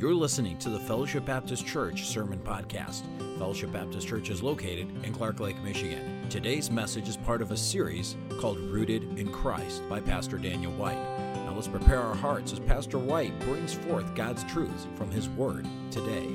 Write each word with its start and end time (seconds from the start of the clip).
You're 0.00 0.14
listening 0.14 0.56
to 0.60 0.70
the 0.70 0.80
Fellowship 0.80 1.26
Baptist 1.26 1.66
Church 1.66 2.06
Sermon 2.06 2.38
Podcast. 2.38 3.02
Fellowship 3.36 3.70
Baptist 3.70 4.08
Church 4.08 4.30
is 4.30 4.42
located 4.42 4.88
in 5.04 5.12
Clark 5.12 5.40
Lake, 5.40 5.62
Michigan. 5.62 6.26
Today's 6.30 6.70
message 6.70 7.06
is 7.06 7.18
part 7.18 7.42
of 7.42 7.50
a 7.50 7.56
series 7.58 8.16
called 8.38 8.58
Rooted 8.58 9.18
in 9.18 9.30
Christ 9.30 9.86
by 9.90 10.00
Pastor 10.00 10.38
Daniel 10.38 10.72
White. 10.72 10.96
Now 11.44 11.52
let's 11.54 11.68
prepare 11.68 12.00
our 12.00 12.14
hearts 12.14 12.50
as 12.50 12.60
Pastor 12.60 12.98
White 12.98 13.38
brings 13.40 13.74
forth 13.74 14.14
God's 14.14 14.42
truths 14.44 14.86
from 14.94 15.10
his 15.10 15.28
word 15.28 15.66
today. 15.90 16.30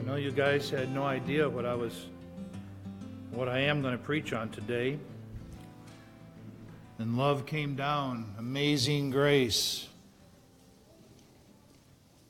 I 0.00 0.04
know 0.04 0.16
you 0.16 0.32
guys 0.32 0.68
had 0.68 0.92
no 0.92 1.04
idea 1.04 1.48
what 1.48 1.64
I 1.64 1.76
was 1.76 2.06
what 3.30 3.48
I 3.48 3.60
am 3.60 3.82
going 3.82 3.96
to 3.96 4.02
preach 4.02 4.32
on 4.32 4.48
today. 4.48 4.98
And 6.98 7.16
love 7.16 7.46
came 7.46 7.76
down, 7.76 8.34
amazing 8.36 9.10
grace. 9.10 9.86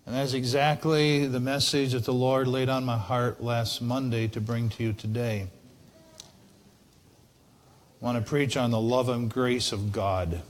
And 0.07 0.15
that's 0.15 0.35
exactly 0.35 1.27
the 1.27 1.41
message 1.41 1.93
that 1.93 2.05
the 2.05 2.15
Lord 2.15 2.47
laid 2.47 2.69
on 2.69 2.85
my 2.85 2.97
heart 2.97 3.43
last 3.43 3.83
Monday 3.83 4.29
to 4.29 4.41
bring 4.41 4.69
to 4.71 4.85
you 4.85 4.93
today. 4.93 5.49
I 8.01 8.05
want 8.05 8.17
to 8.17 8.29
preach 8.29 8.57
on 8.57 8.71
the 8.71 8.81
love 8.81 9.09
and 9.09 9.29
grace 9.29 9.73
of 9.73 9.91
God. 9.91 10.43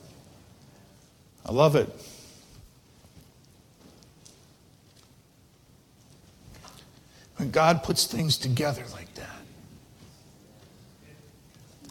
I 1.47 1.53
love 1.53 1.75
it. 1.75 1.89
When 7.37 7.51
God 7.51 7.83
puts 7.83 8.07
things 8.07 8.37
together 8.37 8.83
like 8.93 9.15
that, 9.15 9.41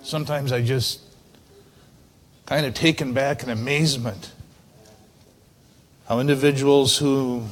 sometimes 0.04 0.52
I 0.52 0.62
just 0.62 1.02
kind 2.46 2.68
of 2.68 2.76
taken 2.76 3.14
back 3.14 3.42
in 3.42 3.50
amazement 3.50 4.35
how 6.08 6.20
individuals 6.20 6.98
who 6.98 7.44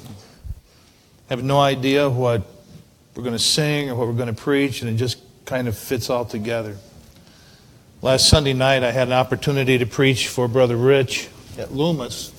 have 1.29 1.43
no 1.43 1.59
idea 1.59 2.09
what 2.09 2.43
we're 3.15 3.23
going 3.23 3.35
to 3.35 3.39
sing 3.39 3.89
or 3.89 3.95
what 3.95 4.07
we're 4.07 4.13
going 4.13 4.33
to 4.33 4.41
preach, 4.41 4.81
and 4.81 4.89
it 4.89 4.95
just 4.95 5.17
kind 5.45 5.67
of 5.67 5.77
fits 5.77 6.09
all 6.09 6.25
together. 6.25 6.77
Last 8.01 8.29
Sunday 8.29 8.53
night, 8.53 8.83
I 8.83 8.91
had 8.91 9.07
an 9.07 9.13
opportunity 9.13 9.77
to 9.77 9.85
preach 9.85 10.27
for 10.27 10.47
Brother 10.47 10.75
Rich 10.75 11.29
at 11.57 11.73
Loomis, 11.73 12.31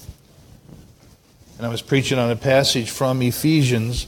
and 1.56 1.66
I 1.66 1.70
was 1.70 1.82
preaching 1.82 2.18
on 2.18 2.30
a 2.30 2.36
passage 2.36 2.90
from 2.90 3.22
Ephesians. 3.22 4.06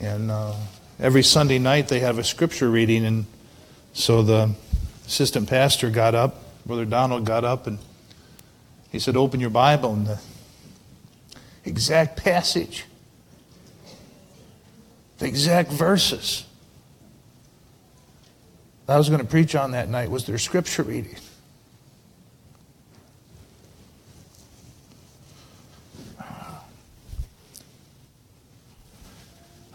And 0.00 0.30
uh, 0.30 0.54
every 1.00 1.22
Sunday 1.22 1.58
night, 1.58 1.88
they 1.88 2.00
have 2.00 2.18
a 2.18 2.24
scripture 2.24 2.70
reading, 2.70 3.04
and 3.04 3.26
so 3.92 4.22
the 4.22 4.54
assistant 5.06 5.48
pastor 5.48 5.90
got 5.90 6.14
up, 6.14 6.42
Brother 6.66 6.84
Donald 6.84 7.24
got 7.24 7.44
up, 7.44 7.66
and 7.66 7.78
he 8.92 8.98
said, 8.98 9.16
Open 9.16 9.40
your 9.40 9.50
Bible. 9.50 9.94
And 9.94 10.06
the 10.06 10.20
exact 11.68 12.16
passage, 12.16 12.84
the 15.18 15.26
exact 15.26 15.70
verses 15.70 16.44
I 18.88 18.96
was 18.96 19.10
going 19.10 19.20
to 19.20 19.26
preach 19.26 19.54
on 19.54 19.72
that 19.72 19.90
night 19.90 20.10
was 20.10 20.24
their 20.24 20.38
scripture 20.38 20.82
reading. 20.82 21.16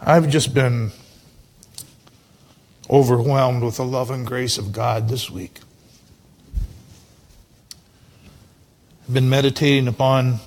I've 0.00 0.28
just 0.28 0.52
been 0.52 0.90
overwhelmed 2.90 3.62
with 3.62 3.76
the 3.76 3.84
love 3.84 4.10
and 4.10 4.26
grace 4.26 4.58
of 4.58 4.72
God 4.72 5.08
this 5.08 5.30
week. 5.30 5.60
I've 9.06 9.14
been 9.14 9.30
meditating 9.30 9.86
upon 9.86 10.40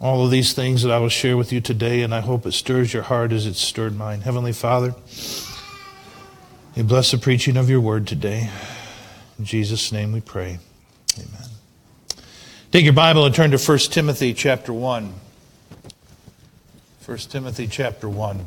all 0.00 0.24
of 0.24 0.30
these 0.30 0.52
things 0.52 0.82
that 0.82 0.92
I 0.92 0.98
will 0.98 1.08
share 1.08 1.36
with 1.36 1.52
you 1.52 1.60
today, 1.60 2.02
and 2.02 2.14
I 2.14 2.20
hope 2.20 2.44
it 2.46 2.52
stirs 2.52 2.92
your 2.92 3.04
heart 3.04 3.32
as 3.32 3.46
it 3.46 3.54
stirred 3.54 3.96
mine. 3.96 4.20
Heavenly 4.20 4.52
Father, 4.52 4.94
you 6.74 6.84
bless 6.84 7.10
the 7.10 7.18
preaching 7.18 7.56
of 7.56 7.70
your 7.70 7.80
word 7.80 8.06
today. 8.06 8.50
In 9.38 9.44
Jesus' 9.44 9.92
name 9.92 10.12
we 10.12 10.20
pray. 10.20 10.58
Amen. 11.18 11.48
Take 12.70 12.84
your 12.84 12.92
Bible 12.92 13.24
and 13.24 13.34
turn 13.34 13.50
to 13.52 13.58
1 13.58 13.78
Timothy 13.78 14.34
chapter 14.34 14.72
1. 14.72 15.14
1 17.06 17.18
Timothy 17.18 17.66
chapter 17.66 18.08
1. 18.08 18.44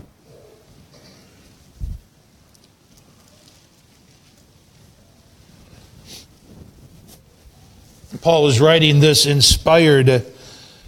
Paul 8.22 8.48
is 8.48 8.60
writing 8.60 9.00
this 9.00 9.26
inspired 9.26 10.26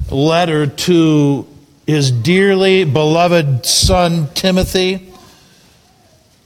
letter 0.09 0.67
to 0.67 1.47
his 1.85 2.11
dearly 2.11 2.83
beloved 2.83 3.65
son 3.65 4.29
Timothy. 4.33 5.11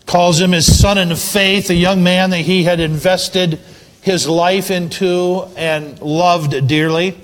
Calls 0.06 0.40
him 0.40 0.52
his 0.52 0.80
son 0.80 0.98
in 0.98 1.16
faith, 1.16 1.70
a 1.70 1.76
young 1.76 2.04
man 2.04 2.30
that 2.32 2.40
he 2.40 2.64
had 2.64 2.80
invested 2.80 3.60
his 4.02 4.28
life 4.28 4.70
into 4.70 5.48
and 5.56 6.00
loved 6.02 6.68
dearly. 6.68 7.18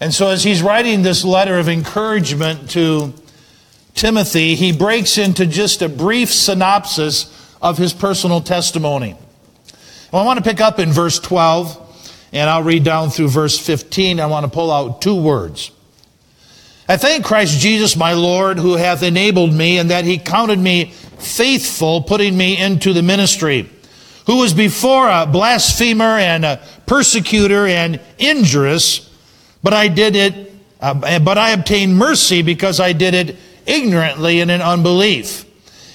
And 0.00 0.12
so, 0.12 0.28
as 0.28 0.44
he's 0.44 0.62
writing 0.62 1.02
this 1.02 1.24
letter 1.24 1.58
of 1.58 1.68
encouragement 1.68 2.70
to 2.70 3.14
Timothy, 3.94 4.54
he 4.54 4.72
breaks 4.72 5.18
into 5.18 5.46
just 5.46 5.82
a 5.82 5.88
brief 5.88 6.32
synopsis 6.32 7.34
of 7.60 7.78
his 7.78 7.92
personal 7.92 8.40
testimony. 8.40 9.16
Well, 10.12 10.22
I 10.22 10.24
want 10.24 10.38
to 10.38 10.48
pick 10.48 10.60
up 10.60 10.78
in 10.78 10.92
verse 10.92 11.18
12 11.18 11.87
and 12.32 12.48
I'll 12.48 12.62
read 12.62 12.84
down 12.84 13.10
through 13.10 13.28
verse 13.28 13.58
15. 13.58 14.20
I 14.20 14.26
want 14.26 14.44
to 14.44 14.50
pull 14.50 14.70
out 14.70 15.00
two 15.00 15.20
words. 15.20 15.70
I 16.88 16.96
thank 16.96 17.24
Christ 17.24 17.60
Jesus, 17.60 17.96
my 17.96 18.14
Lord, 18.14 18.58
who 18.58 18.76
hath 18.76 19.02
enabled 19.02 19.52
me, 19.52 19.78
and 19.78 19.90
that 19.90 20.04
he 20.04 20.18
counted 20.18 20.58
me 20.58 20.86
faithful, 21.18 22.02
putting 22.02 22.36
me 22.36 22.56
into 22.56 22.92
the 22.92 23.02
ministry, 23.02 23.68
who 24.26 24.38
was 24.38 24.54
before 24.54 25.08
a 25.08 25.26
blasphemer 25.26 26.04
and 26.18 26.44
a 26.44 26.62
persecutor 26.86 27.66
and 27.66 28.00
injurious, 28.18 29.08
but 29.62 29.74
I 29.74 29.88
did 29.88 30.16
it, 30.16 30.52
uh, 30.80 31.18
but 31.20 31.36
I 31.36 31.50
obtained 31.50 31.96
mercy 31.96 32.42
because 32.42 32.80
I 32.80 32.92
did 32.92 33.14
it 33.14 33.36
ignorantly 33.66 34.40
and 34.40 34.50
in 34.50 34.62
unbelief. 34.62 35.44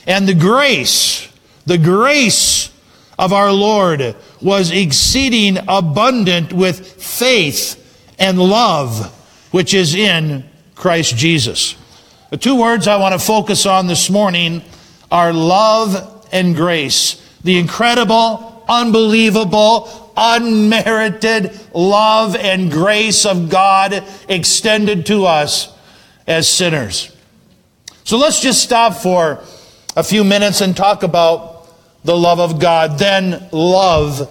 And 0.06 0.28
the 0.28 0.34
grace, 0.34 1.28
the 1.66 1.78
grace 1.78 2.72
of 3.18 3.34
our 3.34 3.52
Lord 3.52 4.16
was 4.44 4.72
exceeding 4.72 5.58
abundant 5.68 6.54
with 6.54 7.02
faith 7.02 7.80
and 8.20 8.40
love, 8.40 9.12
which 9.52 9.74
is 9.74 9.96
in 9.96 10.44
Christ 10.76 11.16
Jesus. 11.16 11.76
The 12.30 12.38
two 12.38 12.60
words 12.60 12.88
I 12.88 12.98
want 12.98 13.14
to 13.14 13.26
focus 13.26 13.66
on 13.66 13.88
this 13.88 14.10
morning 14.10 14.64
are 15.12 15.32
love 15.32 16.28
and 16.32 16.56
grace. 16.56 17.22
The 17.44 17.58
incredible, 17.58 18.66
unbelievable, 18.68 20.12
unmerited 20.18 21.60
love 21.74 22.36
and 22.36 22.72
grace 22.72 23.26
of 23.26 23.50
God 23.50 24.04
extended 24.28 25.06
to 25.08 25.26
us 25.26 25.72
as 26.28 26.48
sinners. 26.48 27.16
So 28.04 28.18
let's 28.18 28.42
just 28.42 28.62
stop 28.62 28.96
for 28.96 29.44
a 29.96 30.04
few 30.04 30.24
minutes 30.24 30.62
and 30.62 30.76
talk 30.76 31.04
about 31.04 31.53
the 32.04 32.16
love 32.18 32.40
of 32.40 32.60
God. 32.60 33.00
Then 33.00 33.48
love 33.52 34.30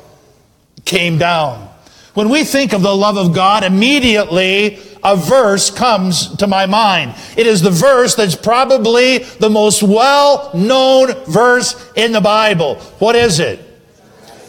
came 0.84 1.18
down. 1.18 1.68
When 2.14 2.28
we 2.28 2.44
think 2.44 2.72
of 2.72 2.82
the 2.82 2.94
love 2.94 3.16
of 3.16 3.34
God, 3.34 3.64
immediately 3.64 4.78
a 5.02 5.16
verse 5.16 5.70
comes 5.70 6.36
to 6.36 6.46
my 6.46 6.66
mind. 6.66 7.14
It 7.36 7.46
is 7.46 7.62
the 7.62 7.70
verse 7.70 8.14
that's 8.14 8.36
probably 8.36 9.18
the 9.18 9.50
most 9.50 9.82
well 9.82 10.50
known 10.54 11.12
verse 11.24 11.90
in 11.96 12.12
the 12.12 12.20
Bible. 12.20 12.76
What 12.98 13.16
is 13.16 13.40
it? 13.40 13.71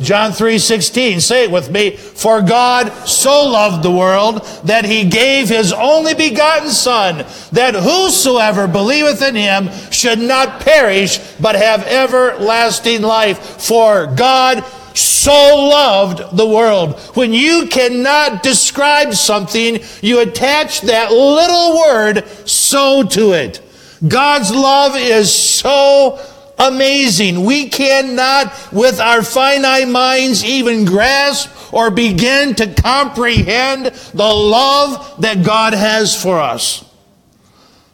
John 0.01 0.31
3:16 0.31 1.21
say 1.21 1.43
it 1.43 1.51
with 1.51 1.69
me 1.69 1.91
for 1.91 2.41
God 2.41 2.91
so 3.07 3.45
loved 3.45 3.83
the 3.83 3.91
world 3.91 4.45
that 4.63 4.85
he 4.85 5.03
gave 5.03 5.49
his 5.49 5.71
only 5.71 6.13
begotten 6.13 6.69
son 6.69 7.25
that 7.51 7.75
whosoever 7.75 8.67
believeth 8.67 9.21
in 9.21 9.35
him 9.35 9.69
should 9.91 10.19
not 10.19 10.59
perish 10.59 11.19
but 11.39 11.55
have 11.55 11.85
everlasting 11.87 13.01
life 13.01 13.61
for 13.61 14.07
God 14.07 14.63
so 14.95 15.67
loved 15.69 16.35
the 16.35 16.47
world. 16.47 16.99
When 17.15 17.33
you 17.33 17.67
cannot 17.67 18.43
describe 18.43 19.13
something, 19.13 19.79
you 20.01 20.19
attach 20.19 20.81
that 20.81 21.11
little 21.11 21.79
word 21.79 22.27
so 22.47 23.03
to 23.03 23.31
it. 23.31 23.59
God's 24.07 24.51
love 24.51 24.97
is 24.97 25.33
so 25.33 26.19
amazing. 26.57 27.43
We 27.45 27.69
cannot, 27.69 28.71
with 28.71 28.99
our 28.99 29.23
finite 29.23 29.87
minds, 29.87 30.43
even 30.43 30.85
grasp 30.85 31.73
or 31.73 31.89
begin 31.91 32.55
to 32.55 32.73
comprehend 32.73 33.87
the 33.87 34.23
love 34.23 35.21
that 35.21 35.43
God 35.43 35.73
has 35.73 36.21
for 36.21 36.39
us. 36.39 36.85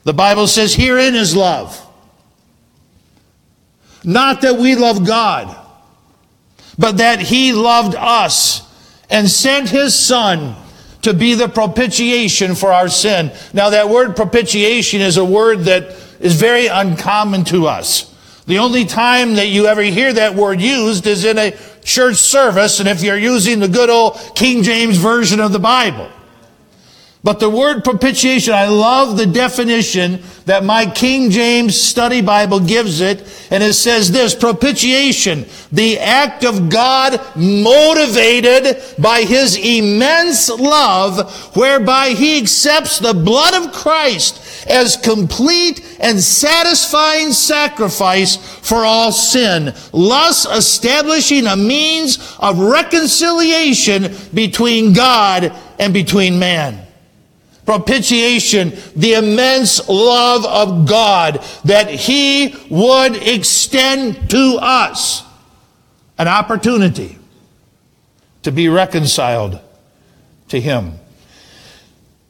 The 0.03 0.13
Bible 0.13 0.47
says, 0.47 0.73
herein 0.73 1.15
is 1.15 1.35
love. 1.35 1.85
Not 4.03 4.41
that 4.41 4.57
we 4.57 4.75
love 4.75 5.05
God, 5.05 5.55
but 6.77 6.97
that 6.97 7.19
He 7.19 7.53
loved 7.53 7.95
us 7.95 8.65
and 9.09 9.29
sent 9.29 9.69
His 9.69 9.93
Son 9.93 10.55
to 11.01 11.13
be 11.13 11.33
the 11.33 11.47
propitiation 11.47 12.55
for 12.55 12.71
our 12.71 12.89
sin. 12.89 13.31
Now, 13.53 13.69
that 13.71 13.89
word 13.89 14.15
propitiation 14.15 15.01
is 15.01 15.17
a 15.17 15.25
word 15.25 15.61
that 15.61 15.95
is 16.19 16.39
very 16.39 16.67
uncommon 16.67 17.45
to 17.45 17.67
us. 17.67 18.08
The 18.49 18.57
only 18.57 18.85
time 18.85 19.35
that 19.35 19.49
you 19.49 19.67
ever 19.67 19.83
hear 19.83 20.11
that 20.11 20.33
word 20.33 20.59
used 20.59 21.05
is 21.05 21.23
in 21.23 21.37
a 21.37 21.55
church 21.83 22.15
service, 22.15 22.79
and 22.79 22.89
if 22.89 23.03
you're 23.03 23.15
using 23.15 23.59
the 23.59 23.67
good 23.67 23.91
old 23.91 24.19
King 24.33 24.63
James 24.63 24.97
Version 24.97 25.39
of 25.39 25.51
the 25.51 25.59
Bible. 25.59 26.09
But 27.21 27.41
the 27.41 27.49
word 27.49 27.83
propitiation, 27.83 28.53
I 28.53 28.69
love 28.69 29.17
the 29.17 29.25
definition 29.25 30.21
that 30.45 30.63
my 30.63 30.85
King 30.85 31.31
James 31.31 31.79
Study 31.79 32.21
Bible 32.21 32.61
gives 32.61 33.01
it, 33.01 33.19
and 33.51 33.61
it 33.61 33.73
says 33.73 34.09
this, 34.09 34.33
propitiation, 34.33 35.45
the 35.69 35.99
act 35.99 36.45
of 36.45 36.69
God 36.69 37.19
motivated 37.35 38.81
by 38.97 39.23
His 39.23 39.57
immense 39.57 40.49
love, 40.49 41.57
whereby 41.57 42.11
He 42.11 42.39
accepts 42.39 42.99
the 42.99 43.13
blood 43.13 43.53
of 43.53 43.73
Christ 43.73 44.65
as 44.69 44.95
complete 44.95 45.97
and 45.99 46.21
satisfying 46.21 47.33
sacrifice 47.33 48.37
for 48.37 48.85
all 48.85 49.11
sin, 49.11 49.73
thus 49.91 50.45
establishing 50.45 51.47
a 51.47 51.57
means 51.57 52.37
of 52.39 52.59
reconciliation 52.59 54.15
between 54.33 54.93
God 54.93 55.53
and 55.79 55.93
between 55.93 56.39
man 56.39 56.85
propitiation, 57.69 58.73
the 58.95 59.13
immense 59.13 59.87
love 59.87 60.43
of 60.43 60.89
God 60.89 61.35
that 61.65 61.87
He 61.87 62.55
would 62.67 63.15
extend 63.15 64.27
to 64.31 64.57
us 64.59 65.23
an 66.17 66.27
opportunity 66.27 67.19
to 68.41 68.51
be 68.51 68.69
reconciled 68.69 69.59
to 70.47 70.59
Him. 70.59 70.93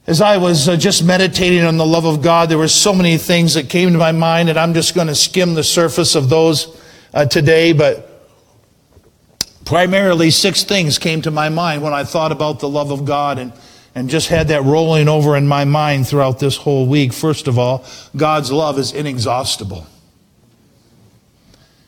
As 0.05 0.19
I 0.19 0.35
was 0.35 0.67
uh, 0.67 0.75
just 0.75 1.05
meditating 1.05 1.63
on 1.63 1.77
the 1.77 1.85
love 1.85 2.03
of 2.03 2.21
God, 2.21 2.49
there 2.49 2.57
were 2.57 2.67
so 2.67 2.93
many 2.93 3.15
things 3.17 3.53
that 3.53 3.69
came 3.69 3.93
to 3.93 3.97
my 3.97 4.11
mind, 4.11 4.49
and 4.49 4.59
I'm 4.59 4.73
just 4.73 4.93
going 4.93 5.07
to 5.07 5.15
skim 5.15 5.53
the 5.53 5.63
surface 5.63 6.15
of 6.15 6.27
those 6.27 6.77
uh, 7.13 7.25
today, 7.25 7.71
but 7.71 8.27
primarily 9.63 10.31
six 10.31 10.65
things 10.65 10.99
came 10.99 11.21
to 11.21 11.31
my 11.31 11.47
mind 11.47 11.81
when 11.81 11.93
I 11.93 12.03
thought 12.03 12.33
about 12.33 12.59
the 12.59 12.67
love 12.67 12.91
of 12.91 13.05
God. 13.05 13.39
And 13.39 13.53
and 13.99 14.09
just 14.09 14.29
had 14.29 14.47
that 14.47 14.63
rolling 14.63 15.09
over 15.09 15.35
in 15.35 15.45
my 15.45 15.65
mind 15.65 16.07
throughout 16.07 16.39
this 16.39 16.55
whole 16.55 16.85
week. 16.85 17.11
First 17.11 17.49
of 17.49 17.59
all, 17.59 17.83
God's 18.15 18.49
love 18.49 18.79
is 18.79 18.93
inexhaustible. 18.93 19.85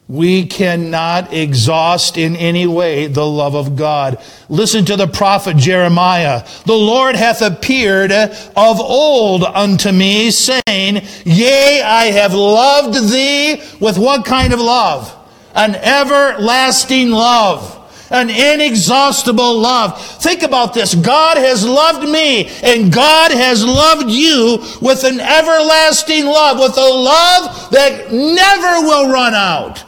We 0.10 0.46
cannot 0.46 1.31
exhaust 1.34 2.18
in 2.18 2.36
any 2.36 2.68
way 2.68 3.08
the 3.08 3.25
love 3.25 3.56
of 3.56 3.78
God. 3.78 4.22
Listen 4.50 4.84
to 4.86 4.98
the 4.98 5.08
prophet 5.08 5.56
Jeremiah. 5.56 6.46
The 6.66 6.74
Lord 6.74 7.16
hath 7.16 7.42
appeared 7.42 8.12
of 8.12 8.81
old 8.81 9.46
unto 9.46 9.94
me, 9.94 10.31
saying, 10.31 11.06
Yea, 11.24 11.81
I 11.81 12.12
have 12.12 12.34
loved 12.34 13.10
thee 13.10 13.63
with 13.80 13.98
what 13.98 14.25
kind 14.25 14.52
of 14.52 14.60
love? 14.60 15.18
An 15.56 15.75
everlasting 15.75 17.12
love 17.12 17.81
an 18.12 18.30
inexhaustible 18.30 19.60
love. 19.60 20.00
Think 20.22 20.44
about 20.44 20.74
this. 20.74 20.94
God 20.94 21.38
has 21.38 21.66
loved 21.66 22.08
me 22.08 22.48
and 22.63 22.94
God 22.94 23.31
has 23.31 23.66
loved 23.66 24.10
you 24.10 24.60
with 24.81 25.04
an 25.04 25.19
everlasting 25.19 26.25
love, 26.25 26.60
with 26.60 26.78
a 26.78 26.81
love 26.81 27.72
that 27.72 28.12
never 28.12 28.88
will 28.88 29.12
run 29.12 29.34
out. 29.34 29.86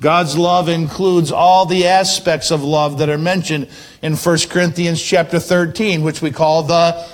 God's 0.00 0.36
love 0.36 0.68
includes 0.68 1.32
all 1.32 1.64
the 1.64 1.86
aspects 1.86 2.50
of 2.50 2.62
love 2.62 2.98
that 2.98 3.08
are 3.08 3.16
mentioned 3.16 3.68
in 4.02 4.14
1 4.14 4.38
Corinthians 4.50 5.02
chapter 5.02 5.38
13, 5.38 6.02
which 6.02 6.20
we 6.20 6.30
call 6.30 6.64
the 6.64 7.06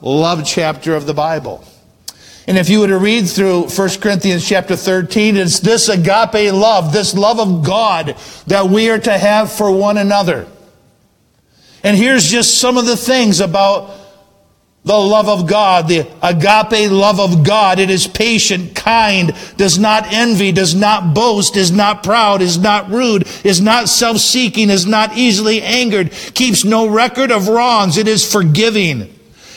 love 0.00 0.44
chapter 0.46 0.94
of 0.94 1.06
the 1.06 1.12
Bible. 1.12 1.62
And 2.46 2.58
if 2.58 2.68
you 2.68 2.80
were 2.80 2.88
to 2.88 2.98
read 2.98 3.28
through 3.28 3.68
1 3.68 3.88
Corinthians 4.00 4.46
chapter 4.46 4.74
13, 4.74 5.36
it's 5.36 5.60
this 5.60 5.88
agape 5.88 6.52
love, 6.52 6.92
this 6.92 7.14
love 7.14 7.38
of 7.38 7.64
God 7.64 8.16
that 8.48 8.68
we 8.68 8.90
are 8.90 8.98
to 8.98 9.16
have 9.16 9.52
for 9.52 9.70
one 9.70 9.96
another. 9.96 10.48
And 11.84 11.96
here's 11.96 12.28
just 12.28 12.58
some 12.58 12.76
of 12.76 12.86
the 12.86 12.96
things 12.96 13.40
about 13.40 13.90
the 14.84 14.98
love 14.98 15.28
of 15.28 15.46
God, 15.48 15.86
the 15.86 16.00
agape 16.20 16.90
love 16.90 17.20
of 17.20 17.44
God. 17.44 17.78
It 17.78 17.90
is 17.90 18.08
patient, 18.08 18.74
kind, 18.74 19.32
does 19.56 19.78
not 19.78 20.12
envy, 20.12 20.50
does 20.50 20.74
not 20.74 21.14
boast, 21.14 21.56
is 21.56 21.70
not 21.70 22.02
proud, 22.02 22.42
is 22.42 22.58
not 22.58 22.90
rude, 22.90 23.28
is 23.44 23.60
not 23.60 23.88
self-seeking, 23.88 24.70
is 24.70 24.84
not 24.84 25.16
easily 25.16 25.62
angered, 25.62 26.10
keeps 26.10 26.64
no 26.64 26.88
record 26.88 27.30
of 27.30 27.46
wrongs. 27.46 27.96
It 27.96 28.08
is 28.08 28.30
forgiving. 28.30 29.16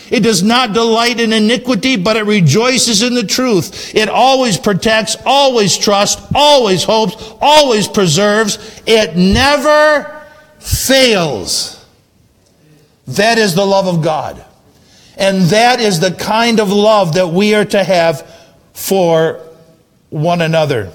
It 0.10 0.22
does 0.22 0.44
not 0.44 0.74
delight 0.74 1.20
in 1.20 1.34
iniquity, 1.34 1.96
but 1.96 2.18
it 2.18 2.26
rejoices 2.26 3.02
in 3.02 3.16
the 3.16 3.24
truth. 3.24 3.96
It 3.96 4.08
always 4.08 4.58
protects, 4.58 5.16
always 5.26 5.78
trusts, 5.78 6.26
always 6.36 6.84
hopes, 6.84 7.16
always 7.42 7.88
preserves. 7.88 8.82
It 8.86 9.16
never 9.16 10.24
fails. 10.60 11.86
That 13.08 13.38
is 13.38 13.56
the 13.56 13.66
love 13.66 13.88
of 13.88 14.04
God. 14.04 14.44
And 15.18 15.44
that 15.44 15.80
is 15.80 16.00
the 16.00 16.12
kind 16.12 16.60
of 16.60 16.72
love 16.72 17.14
that 17.16 17.30
we 17.30 17.56
are 17.56 17.66
to 17.66 17.84
have 17.84 18.30
for 18.74 19.40
one 20.10 20.42
another. 20.42 20.92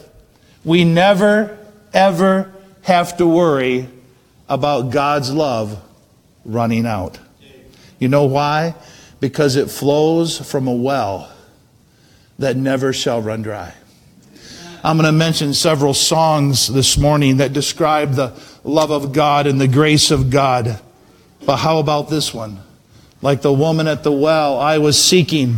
We 0.64 0.84
never, 0.84 1.58
ever 1.92 2.52
have 2.82 3.16
to 3.16 3.26
worry 3.26 3.88
about 4.48 4.90
God's 4.90 5.32
love 5.32 5.82
running 6.44 6.86
out. 6.86 7.18
You 7.98 8.08
know 8.08 8.24
why? 8.24 8.74
Because 9.20 9.56
it 9.56 9.70
flows 9.70 10.38
from 10.50 10.66
a 10.66 10.74
well 10.74 11.30
that 12.38 12.56
never 12.56 12.92
shall 12.92 13.20
run 13.20 13.42
dry. 13.42 13.74
I'm 14.82 14.96
going 14.96 15.06
to 15.06 15.12
mention 15.12 15.52
several 15.52 15.92
songs 15.92 16.66
this 16.66 16.96
morning 16.96 17.36
that 17.36 17.52
describe 17.52 18.14
the 18.14 18.32
love 18.64 18.90
of 18.90 19.12
God 19.12 19.46
and 19.46 19.60
the 19.60 19.68
grace 19.68 20.10
of 20.10 20.30
God. 20.30 20.80
But 21.44 21.58
how 21.58 21.78
about 21.78 22.08
this 22.08 22.32
one? 22.32 22.60
Like 23.20 23.42
the 23.42 23.52
woman 23.52 23.86
at 23.86 24.02
the 24.02 24.12
well, 24.12 24.58
I 24.58 24.78
was 24.78 25.02
seeking 25.02 25.56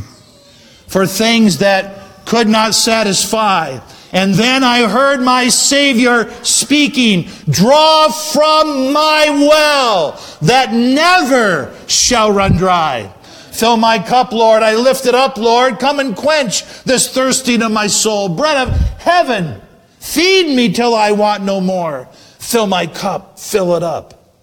for 0.88 1.06
things 1.06 1.58
that 1.58 2.26
could 2.26 2.48
not 2.48 2.74
satisfy. 2.74 3.78
And 4.12 4.34
then 4.34 4.64
I 4.64 4.88
heard 4.88 5.22
my 5.22 5.48
Savior 5.48 6.30
speaking, 6.42 7.28
draw 7.48 8.10
from 8.10 8.92
my 8.92 9.26
well 9.30 10.20
that 10.42 10.72
never 10.72 11.74
shall 11.86 12.32
run 12.32 12.56
dry. 12.56 13.12
Fill 13.52 13.76
my 13.76 13.98
cup, 13.98 14.32
Lord. 14.32 14.62
I 14.62 14.76
lift 14.76 15.06
it 15.06 15.14
up, 15.14 15.36
Lord. 15.36 15.78
Come 15.78 16.00
and 16.00 16.16
quench 16.16 16.64
this 16.84 17.12
thirsting 17.12 17.60
of 17.62 17.70
my 17.70 17.86
soul. 17.86 18.30
Bread 18.30 18.68
of 18.68 18.74
heaven, 18.98 19.60
feed 20.00 20.56
me 20.56 20.72
till 20.72 20.94
I 20.94 21.12
want 21.12 21.44
no 21.44 21.60
more. 21.60 22.08
Fill 22.38 22.66
my 22.66 22.86
cup, 22.86 23.38
fill 23.38 23.76
it 23.76 23.82
up, 23.82 24.34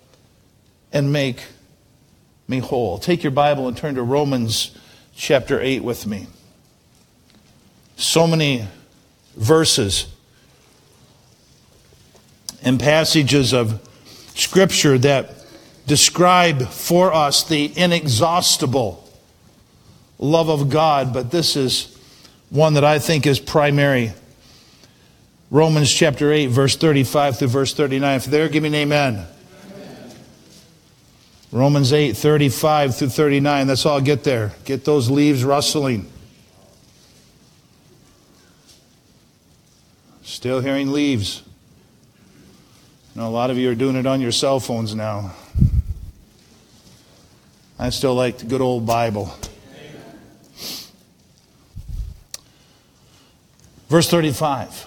and 0.93 1.11
make 1.11 1.43
me 2.47 2.59
whole. 2.59 2.99
Take 2.99 3.23
your 3.23 3.31
Bible 3.31 3.67
and 3.67 3.75
turn 3.75 3.95
to 3.95 4.03
Romans 4.03 4.77
chapter 5.15 5.59
8 5.59 5.83
with 5.83 6.05
me. 6.05 6.27
So 7.97 8.27
many 8.27 8.67
verses 9.35 10.05
and 12.61 12.79
passages 12.79 13.53
of 13.53 13.81
Scripture 14.35 14.97
that 14.99 15.38
describe 15.89 16.67
for 16.69 17.12
us 17.12 17.43
the 17.43 17.74
inexhaustible 17.75 19.03
love 20.19 20.48
of 20.48 20.69
God, 20.69 21.12
but 21.12 21.31
this 21.31 21.55
is 21.55 21.98
one 22.51 22.75
that 22.75 22.86
I 22.86 23.00
think 23.00 23.25
is 23.25 23.39
primary. 23.39 24.13
Romans 25.50 25.91
chapter 25.91 26.31
8, 26.31 26.46
verse 26.48 26.75
35 26.77 27.39
through 27.39 27.48
verse 27.48 27.74
39. 27.74 28.17
If 28.17 28.25
there, 28.25 28.48
give 28.50 28.62
me 28.62 28.69
an 28.69 28.75
amen. 28.75 29.25
amen. 29.65 30.12
Romans 31.51 31.91
8, 31.91 32.15
35 32.15 32.96
through 32.96 33.10
39. 33.10 33.65
That's 33.65 33.86
all. 33.88 34.00
Get 34.00 34.24
there. 34.24 34.53
Get 34.65 34.86
those 34.86 35.10
leaves 35.10 35.43
rustling. 35.43 36.08
Still 40.22 40.62
hearing 40.62 40.91
leaves. 40.91 41.41
You 43.15 43.22
know, 43.22 43.27
a 43.27 43.31
lot 43.31 43.50
of 43.50 43.58
you 43.58 43.72
are 43.72 43.75
doing 43.75 43.96
it 43.96 44.05
on 44.05 44.22
your 44.22 44.31
cell 44.31 44.60
phones 44.60 44.93
now. 44.93 45.34
I 47.81 47.91
still 47.91 48.13
like 48.13 48.39
the 48.39 48.45
good 48.45 48.59
old 48.59 48.86
Bible. 48.86 49.33
Verse 53.88 54.09
35 54.09 54.86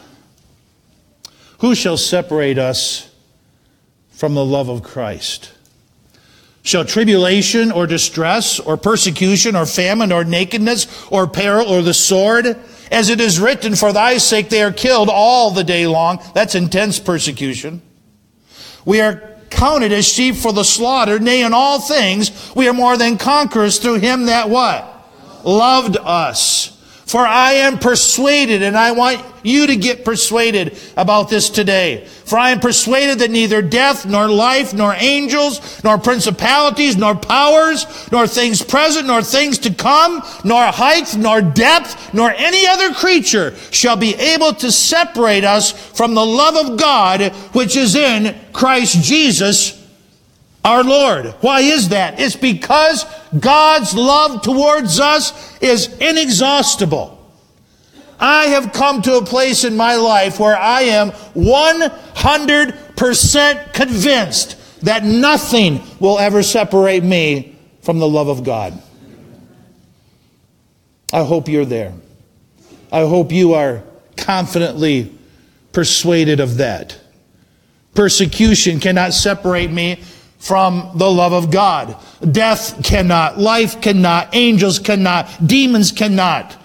Who 1.61 1.75
shall 1.75 1.97
separate 1.97 2.59
us 2.59 3.11
from 4.11 4.35
the 4.35 4.45
love 4.45 4.69
of 4.69 4.83
Christ? 4.83 5.53
Shall 6.65 6.85
tribulation 6.85 7.73
or 7.73 7.87
distress 7.87 8.61
or 8.61 8.77
persecution 8.77 9.57
or 9.57 9.65
famine 9.65 10.13
or 10.13 10.23
nakedness 10.23 11.07
or 11.11 11.27
peril 11.27 11.67
or 11.67 11.81
the 11.81 11.95
sword? 11.95 12.57
As 12.91 13.09
it 13.09 13.23
is 13.23 13.41
written, 13.41 13.75
For 13.75 13.95
thy 13.95 14.19
sake 14.19 14.51
they 14.51 14.63
are 14.63 14.71
killed 14.71 15.09
all 15.09 15.51
the 15.51 15.65
day 15.65 15.87
long. 15.87 16.23
That's 16.35 16.55
intense 16.55 17.01
persecution. 17.01 17.81
We 18.85 19.01
are 19.01 19.32
counted 19.53 19.93
as 19.93 20.07
sheep 20.07 20.37
for 20.37 20.53
the 20.53 20.65
slaughter. 20.65 21.19
Nay, 21.19 21.45
in 21.45 21.53
all 21.53 21.81
things, 21.81 22.53
we 22.55 22.69
are 22.69 22.73
more 22.73 22.97
than 22.97 23.19
conquerors 23.19 23.79
through 23.79 24.01
him 24.01 24.27
that 24.27 24.49
what? 24.49 24.89
Loved 25.45 25.97
us. 25.97 26.72
For 27.13 27.27
I 27.27 27.53
am 27.53 27.79
persuaded, 27.79 28.63
and 28.63 28.75
I 28.75 28.93
want 28.93 29.23
you 29.43 29.67
to 29.67 29.77
get 29.77 30.03
persuaded 30.03 30.79
about 30.97 31.29
this 31.29 31.51
today. 31.51 32.07
For 32.07 32.39
I 32.39 32.53
am 32.53 32.59
persuaded 32.59 33.19
that 33.19 33.31
neither 33.31 33.61
death, 33.61 34.07
nor 34.07 34.29
life, 34.29 34.73
nor 34.73 34.95
angels, 34.95 35.85
nor 35.85 35.99
principalities, 35.99 36.97
nor 36.97 37.15
powers, 37.15 37.85
nor 38.11 38.27
things 38.27 38.63
present, 38.63 39.09
nor 39.09 39.21
things 39.21 39.59
to 39.59 39.75
come, 39.75 40.23
nor 40.43 40.65
height, 40.65 41.15
nor 41.15 41.43
depth, 41.43 42.15
nor 42.15 42.31
any 42.31 42.67
other 42.67 42.95
creature 42.95 43.55
shall 43.71 43.99
be 43.99 44.15
able 44.15 44.55
to 44.55 44.73
separate 44.73 45.45
us 45.45 45.71
from 45.71 46.15
the 46.15 46.25
love 46.25 46.57
of 46.57 46.79
God 46.79 47.31
which 47.53 47.77
is 47.77 47.95
in 47.95 48.35
Christ 48.55 49.05
Jesus 49.05 49.82
our 50.65 50.85
Lord. 50.85 51.27
Why 51.41 51.61
is 51.61 51.91
that? 51.91 52.19
It's 52.21 52.37
because 52.37 53.05
God's 53.39 53.95
love 53.95 54.43
towards 54.43 54.99
us 55.01 55.59
is 55.61 55.89
inexhaustible. 55.99 57.19
I 58.21 58.45
have 58.47 58.73
come 58.73 59.03
to 59.03 59.17
a 59.17 59.25
place 59.25 59.65
in 59.65 59.77
my 59.77 59.97
life 59.97 60.39
where 60.39 60.57
I 60.57 60.83
am 60.83 61.11
100% 61.11 63.75
convinced 63.75 64.85
that 64.85 65.05
nothing 65.05 65.81
will 65.99 66.21
ever 66.21 66.45
separate 66.45 67.03
me 67.03 67.59
from 67.81 67.99
the 67.99 68.09
love 68.09 68.29
of 68.29 68.45
God. 68.45 68.81
I 71.13 71.25
hope 71.25 71.49
you're 71.49 71.65
there. 71.65 71.93
I 72.93 73.01
hope 73.01 73.33
you 73.33 73.55
are 73.55 73.83
confidently 74.17 75.13
persuaded 75.73 76.39
of 76.39 76.59
that. 76.59 76.97
Persecution 77.95 78.81
cannot 78.81 79.13
separate 79.13 79.71
me 79.71 80.03
from 80.43 80.91
the 80.97 81.09
love 81.09 81.33
of 81.33 81.53
God. 81.53 81.97
Death 82.33 82.83
cannot, 82.83 83.39
life 83.39 83.81
cannot, 83.81 84.35
angels 84.35 84.81
cannot, 84.81 85.29
demons 85.47 85.93
cannot. 85.93 86.57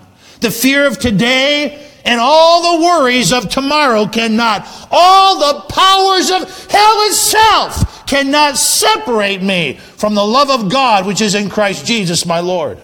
The 0.41 0.50
fear 0.50 0.88
of 0.88 0.98
today 0.98 1.88
and 2.03 2.19
all 2.19 2.79
the 2.79 2.84
worries 2.84 3.31
of 3.31 3.50
tomorrow 3.50 4.07
cannot. 4.07 4.67
All 4.89 5.38
the 5.38 5.60
powers 5.69 6.31
of 6.31 6.72
hell 6.72 7.07
itself 7.07 8.07
cannot 8.07 8.57
separate 8.57 9.43
me 9.43 9.74
from 9.98 10.15
the 10.15 10.25
love 10.25 10.50
of 10.50 10.72
God 10.72 11.05
which 11.05 11.22
is 11.22 11.36
in 11.36 11.48
Christ 11.48 11.86
Jesus 11.86 12.25
my 12.25 12.39
Lord. 12.39 12.79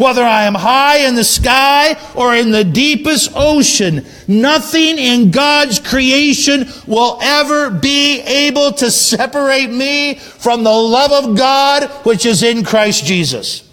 Whether 0.00 0.22
I 0.22 0.44
am 0.44 0.54
high 0.54 1.06
in 1.06 1.14
the 1.14 1.24
sky 1.24 1.94
or 2.14 2.34
in 2.34 2.52
the 2.52 2.64
deepest 2.64 3.32
ocean, 3.34 4.06
nothing 4.26 4.96
in 4.96 5.30
God's 5.30 5.78
creation 5.78 6.66
will 6.86 7.18
ever 7.20 7.68
be 7.68 8.20
able 8.20 8.72
to 8.72 8.90
separate 8.90 9.68
me 9.68 10.14
from 10.14 10.64
the 10.64 10.72
love 10.72 11.12
of 11.12 11.36
God 11.36 11.90
which 12.06 12.24
is 12.24 12.42
in 12.42 12.64
Christ 12.64 13.04
Jesus. 13.04 13.68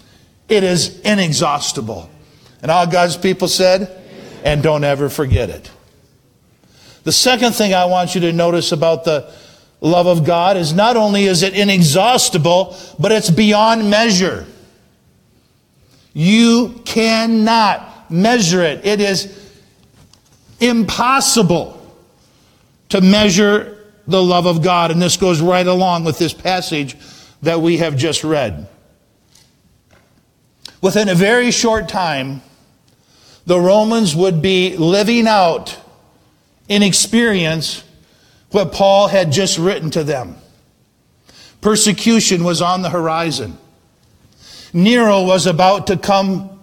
It 0.50 0.64
is 0.64 1.00
inexhaustible. 1.00 2.10
And 2.60 2.70
all 2.70 2.86
God's 2.86 3.16
people 3.16 3.48
said, 3.48 3.90
and 4.44 4.62
don't 4.62 4.84
ever 4.84 5.08
forget 5.08 5.48
it. 5.48 5.70
The 7.04 7.12
second 7.12 7.54
thing 7.54 7.72
I 7.72 7.86
want 7.86 8.14
you 8.14 8.20
to 8.20 8.34
notice 8.34 8.70
about 8.70 9.04
the 9.04 9.32
love 9.80 10.06
of 10.06 10.26
God 10.26 10.58
is 10.58 10.74
not 10.74 10.94
only 10.94 11.24
is 11.24 11.42
it 11.42 11.54
inexhaustible, 11.54 12.76
but 12.98 13.12
it's 13.12 13.30
beyond 13.30 13.88
measure. 13.88 14.46
You 16.18 16.82
cannot 16.84 18.10
measure 18.10 18.60
it. 18.60 18.84
It 18.84 19.00
is 19.00 19.32
impossible 20.58 21.80
to 22.88 23.00
measure 23.00 23.78
the 24.08 24.20
love 24.20 24.44
of 24.44 24.60
God. 24.60 24.90
And 24.90 25.00
this 25.00 25.16
goes 25.16 25.40
right 25.40 25.64
along 25.64 26.02
with 26.02 26.18
this 26.18 26.32
passage 26.32 26.96
that 27.42 27.60
we 27.60 27.76
have 27.76 27.96
just 27.96 28.24
read. 28.24 28.66
Within 30.82 31.08
a 31.08 31.14
very 31.14 31.52
short 31.52 31.88
time, 31.88 32.42
the 33.46 33.60
Romans 33.60 34.16
would 34.16 34.42
be 34.42 34.76
living 34.76 35.28
out 35.28 35.78
in 36.66 36.82
experience 36.82 37.84
what 38.50 38.72
Paul 38.72 39.06
had 39.06 39.30
just 39.30 39.56
written 39.56 39.88
to 39.90 40.02
them. 40.02 40.34
Persecution 41.60 42.42
was 42.42 42.60
on 42.60 42.82
the 42.82 42.90
horizon. 42.90 43.56
Nero 44.72 45.24
was 45.24 45.46
about 45.46 45.86
to 45.88 45.96
come 45.96 46.60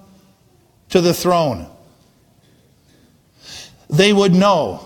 to 0.89 1.01
the 1.01 1.13
throne. 1.13 1.67
They 3.89 4.13
would 4.13 4.33
know 4.33 4.85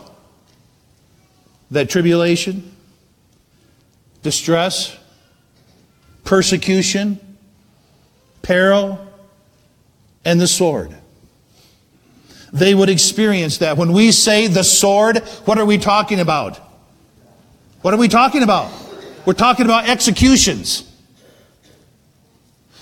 that 1.71 1.89
tribulation, 1.89 2.75
distress, 4.21 4.97
persecution, 6.23 7.19
peril, 8.41 8.99
and 10.25 10.39
the 10.39 10.47
sword. 10.47 10.95
They 12.51 12.73
would 12.73 12.89
experience 12.89 13.59
that. 13.59 13.77
When 13.77 13.93
we 13.93 14.11
say 14.11 14.47
the 14.47 14.63
sword, 14.63 15.19
what 15.45 15.57
are 15.57 15.65
we 15.65 15.77
talking 15.77 16.19
about? 16.19 16.57
What 17.81 17.93
are 17.93 17.97
we 17.97 18.07
talking 18.07 18.43
about? 18.43 18.71
We're 19.25 19.33
talking 19.33 19.65
about 19.65 19.87
executions. 19.87 20.83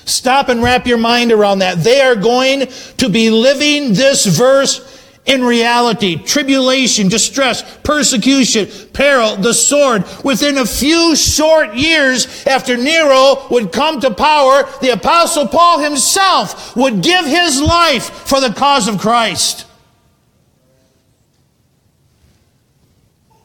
Stop 0.08 0.48
and 0.48 0.64
wrap 0.64 0.88
your 0.88 0.98
mind 0.98 1.34
around 1.34 1.60
that. 1.60 1.84
They 1.84 2.00
are 2.00 2.16
going 2.16 2.68
to 2.98 3.10
be 3.10 3.30
living 3.30 3.94
this 3.94 4.26
verse 4.26 4.96
in 5.26 5.44
reality. 5.44 6.16
Tribulation, 6.16 7.10
distress, 7.10 7.78
persecution, 7.80 8.70
peril, 8.94 9.36
the 9.36 9.54
sword. 9.54 10.06
Within 10.24 10.58
a 10.58 10.66
few 10.66 11.14
short 11.18 11.76
years 11.76 12.48
after 12.48 12.78
Nero 12.78 13.46
would 13.52 13.74
come 13.74 14.00
to 14.00 14.14
power, 14.14 14.64
the 14.80 14.92
apostle 14.92 15.46
Paul 15.46 15.80
himself 15.80 16.74
would 16.78 17.04
give 17.04 17.26
his 17.26 17.62
life 17.62 18.10
for 18.10 18.40
the 18.40 18.54
cause 18.54 18.88
of 18.88 19.00
Christ. 19.00 19.66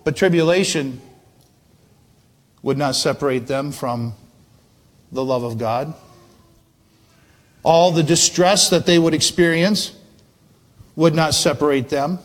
But 0.05 0.15
tribulation 0.15 1.01
would 2.63 2.79
not 2.79 2.95
separate 2.95 3.49
them 3.49 3.73
from 3.73 4.15
the 5.11 5.25
love 5.25 5.43
of 5.43 5.59
God 5.59 5.93
all 7.63 7.93
the 7.93 8.03
distress 8.03 8.71
that 8.71 8.87
they 8.87 8.99
would 8.99 9.15
experience 9.15 9.93
would 10.97 11.15
not 11.15 11.35
separate 11.35 11.89
them. 11.89 12.19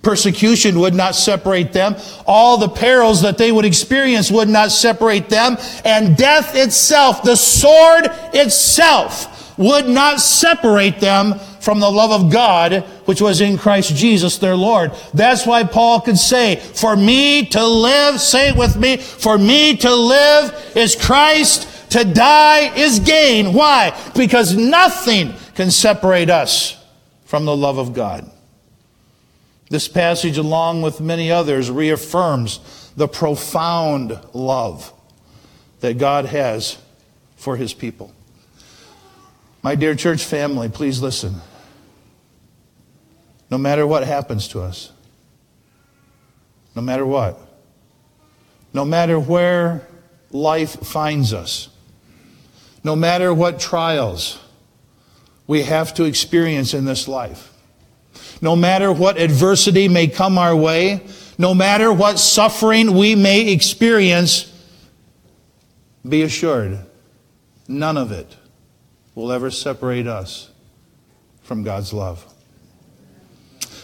Persecution 0.00 0.78
would 0.78 0.94
not 0.94 1.14
separate 1.14 1.72
them. 1.72 1.96
All 2.26 2.56
the 2.56 2.68
perils 2.68 3.22
that 3.22 3.36
they 3.36 3.50
would 3.50 3.64
experience 3.64 4.30
would 4.30 4.48
not 4.48 4.70
separate 4.70 5.28
them. 5.28 5.56
And 5.84 6.16
death 6.16 6.54
itself, 6.54 7.22
the 7.22 7.36
sword 7.36 8.06
itself, 8.32 9.58
would 9.58 9.88
not 9.88 10.20
separate 10.20 11.00
them 11.00 11.36
from 11.60 11.80
the 11.80 11.90
love 11.90 12.12
of 12.12 12.32
God, 12.32 12.84
which 13.06 13.20
was 13.20 13.40
in 13.40 13.58
Christ 13.58 13.96
Jesus 13.96 14.38
their 14.38 14.54
Lord. 14.54 14.92
That's 15.12 15.44
why 15.44 15.64
Paul 15.64 16.00
could 16.00 16.16
say, 16.16 16.56
for 16.56 16.96
me 16.96 17.46
to 17.46 17.66
live, 17.66 18.20
say 18.20 18.50
it 18.50 18.56
with 18.56 18.76
me, 18.76 18.98
for 18.98 19.36
me 19.36 19.76
to 19.78 19.92
live 19.92 20.72
is 20.76 20.94
Christ 20.94 21.68
to 21.90 22.04
die 22.04 22.74
is 22.76 23.00
gain. 23.00 23.52
Why? 23.52 23.98
Because 24.14 24.56
nothing 24.56 25.34
can 25.54 25.70
separate 25.70 26.30
us 26.30 26.82
from 27.24 27.44
the 27.44 27.56
love 27.56 27.78
of 27.78 27.92
God. 27.92 28.30
This 29.70 29.86
passage, 29.86 30.38
along 30.38 30.82
with 30.82 31.00
many 31.00 31.30
others, 31.30 31.70
reaffirms 31.70 32.92
the 32.96 33.06
profound 33.06 34.18
love 34.32 34.92
that 35.80 35.98
God 35.98 36.24
has 36.26 36.78
for 37.36 37.56
his 37.56 37.74
people. 37.74 38.12
My 39.62 39.74
dear 39.74 39.94
church 39.94 40.24
family, 40.24 40.68
please 40.68 41.02
listen. 41.02 41.34
No 43.50 43.58
matter 43.58 43.86
what 43.86 44.04
happens 44.04 44.48
to 44.48 44.60
us, 44.60 44.92
no 46.74 46.82
matter 46.82 47.04
what, 47.04 47.38
no 48.72 48.84
matter 48.84 49.18
where 49.18 49.86
life 50.30 50.80
finds 50.80 51.32
us, 51.32 51.68
no 52.84 52.96
matter 52.96 53.32
what 53.32 53.60
trials 53.60 54.38
we 55.46 55.62
have 55.62 55.94
to 55.94 56.04
experience 56.04 56.74
in 56.74 56.84
this 56.84 57.08
life, 57.08 57.52
no 58.40 58.54
matter 58.54 58.92
what 58.92 59.18
adversity 59.18 59.88
may 59.88 60.06
come 60.06 60.38
our 60.38 60.54
way, 60.54 61.06
no 61.38 61.54
matter 61.54 61.92
what 61.92 62.18
suffering 62.18 62.94
we 62.94 63.14
may 63.14 63.52
experience, 63.52 64.52
be 66.06 66.22
assured, 66.22 66.78
none 67.66 67.96
of 67.96 68.12
it 68.12 68.36
will 69.14 69.32
ever 69.32 69.50
separate 69.50 70.06
us 70.06 70.50
from 71.42 71.62
God's 71.62 71.92
love. 71.92 72.24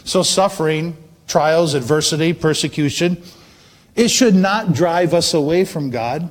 So, 0.03 0.21
suffering, 0.21 0.95
trials, 1.27 1.73
adversity, 1.73 2.33
persecution, 2.33 3.21
it 3.95 4.09
should 4.09 4.35
not 4.35 4.73
drive 4.73 5.13
us 5.13 5.33
away 5.33 5.65
from 5.65 5.89
God. 5.89 6.29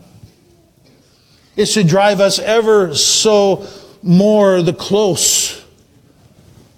It 1.57 1.67
should 1.67 1.87
drive 1.87 2.21
us 2.21 2.39
ever 2.39 2.95
so 2.95 3.67
more 4.03 4.61
the 4.63 4.73
close 4.73 5.65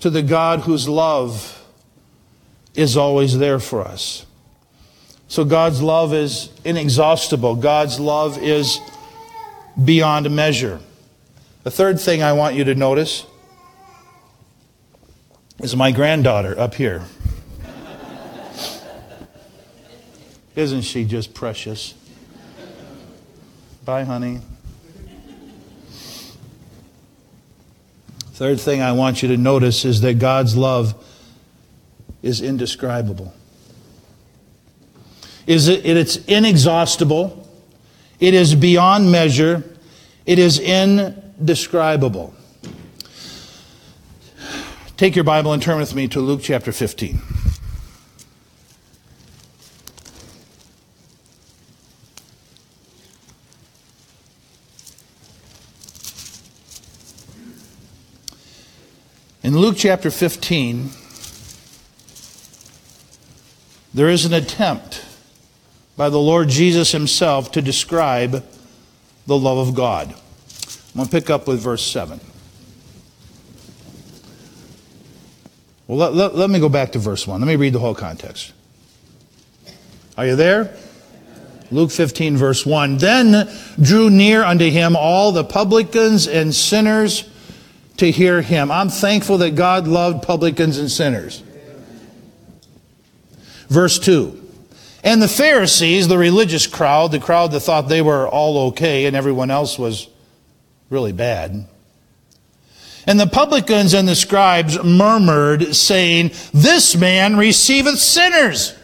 to 0.01 0.11
the 0.11 0.23
God 0.23 0.61
whose 0.61 0.89
love 0.89 1.53
is 2.75 2.97
always 2.97 3.39
there 3.39 3.59
for 3.59 3.83
us. 3.83 4.27
So 5.29 5.45
God's 5.45 5.83
love 5.83 6.15
is 6.15 6.51
inexhaustible. 6.65 7.57
God's 7.57 7.99
love 7.99 8.39
is 8.39 8.79
beyond 9.83 10.31
measure. 10.31 10.81
The 11.65 11.71
third 11.71 11.99
thing 11.99 12.23
I 12.23 12.33
want 12.33 12.55
you 12.55 12.65
to 12.65 12.75
notice 12.75 13.27
is 15.61 15.75
my 15.75 15.91
granddaughter 15.91 16.59
up 16.59 16.75
here. 16.75 17.03
Isn't 20.55 20.83
she 20.83 21.05
just 21.05 21.35
precious? 21.35 21.95
Bye, 23.85 24.05
honey. 24.05 24.41
Third 28.37 28.61
thing 28.61 28.83
I 28.83 28.93
want 28.93 29.23
you 29.23 29.29
to 29.29 29.39
notice 29.39 29.87
is 29.87 30.03
that 30.03 30.19
God's 30.19 30.59
love 30.59 30.95
is 32.23 32.43
indescribable. 32.43 33.33
Is 35.47 35.69
it, 35.69 35.87
it's 35.87 36.17
inexhaustible. 36.27 37.49
It 38.21 38.35
is 38.35 38.55
beyond 38.55 39.11
measure. 39.11 39.65
It 40.27 40.39
is 40.39 40.59
indescribable. 40.59 42.35
Take 44.99 45.17
your 45.17 45.25
Bible 45.25 45.55
and 45.55 45.63
turn 45.63 45.79
with 45.79 45.95
me 45.95 46.07
to 46.09 46.21
Luke 46.21 46.43
chapter 46.43 46.73
15. 46.73 47.36
In 59.47 59.57
Luke 59.57 59.77
chapter 59.79 60.11
15, 60.11 60.91
there 63.95 64.09
is 64.09 64.25
an 64.25 64.35
attempt 64.35 65.05
by 65.97 66.09
the 66.09 66.19
Lord 66.19 66.49
Jesus 66.49 66.91
himself 66.91 67.53
to 67.53 67.63
describe 67.63 68.45
the 69.29 69.39
love 69.39 69.69
of 69.69 69.77
God. 69.77 70.09
I'm 70.09 70.97
going 70.97 71.07
to 71.07 71.13
pick 71.13 71.31
up 71.31 71.47
with 71.47 71.61
verse 71.61 71.85
7. 71.85 72.19
Well, 75.87 75.97
let, 75.97 76.15
let, 76.15 76.35
let, 76.35 76.51
me 76.51 76.59
go 76.59 76.69
back 76.69 76.91
to 76.91 76.99
verse 76.99 77.25
1. 77.25 77.41
Let 77.41 77.47
me 77.47 77.55
read 77.55 77.73
the 77.73 77.79
whole 77.79 77.95
context. 77.95 78.53
Are 80.19 80.27
you 80.27 80.35
there? 80.35 80.77
Luke 81.71 81.93
15, 81.93 82.37
verse 82.37 82.67
1. 82.67 82.97
Then 82.97 83.49
drew 83.81 84.11
near 84.11 84.43
unto 84.43 84.69
him 84.69 84.97
all 84.97 85.31
the 85.31 85.45
publicans 85.45 86.27
and 86.27 86.53
sinners 86.53 87.31
to 87.99 88.11
hear 88.11 88.43
him. 88.43 88.71
I'm 88.71 88.89
thankful 88.89 89.39
that 89.39 89.55
God 89.55 89.87
loved 89.87 90.23
publicans 90.23 90.79
and 90.79 90.91
sinners. 90.91 91.43
Verse 93.69 93.99
2. 93.99 94.43
And 95.03 95.23
the 95.23 95.29
Pharisees, 95.29 96.09
the 96.09 96.19
religious 96.19 96.67
crowd, 96.67 97.13
the 97.13 97.21
crowd 97.21 97.53
that 97.53 97.61
thought 97.61 97.89
they 97.89 98.03
were 98.03 98.29
all 98.29 98.69
okay 98.69 99.07
and 99.07 99.15
everyone 99.15 99.51
else 99.51 99.79
was 99.79 100.09
really 100.91 101.13
bad. 101.13 101.67
And 103.07 103.21
the 103.21 103.29
publicans 103.29 103.95
and 103.95 104.09
the 104.09 104.17
scribes 104.17 104.83
murmured, 104.83 105.77
saying, 105.77 106.33
This 106.53 106.97
man 106.97 107.37
receiveth 107.37 108.01
sinners, 108.01 108.75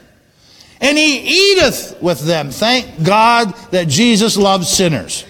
and 0.80 0.96
he 0.96 1.52
eateth 1.52 2.00
with 2.00 2.20
them. 2.20 2.50
Thank 2.50 3.02
God 3.02 3.52
that 3.72 3.88
Jesus 3.88 4.36
loves 4.36 4.68
sinners. 4.68 5.24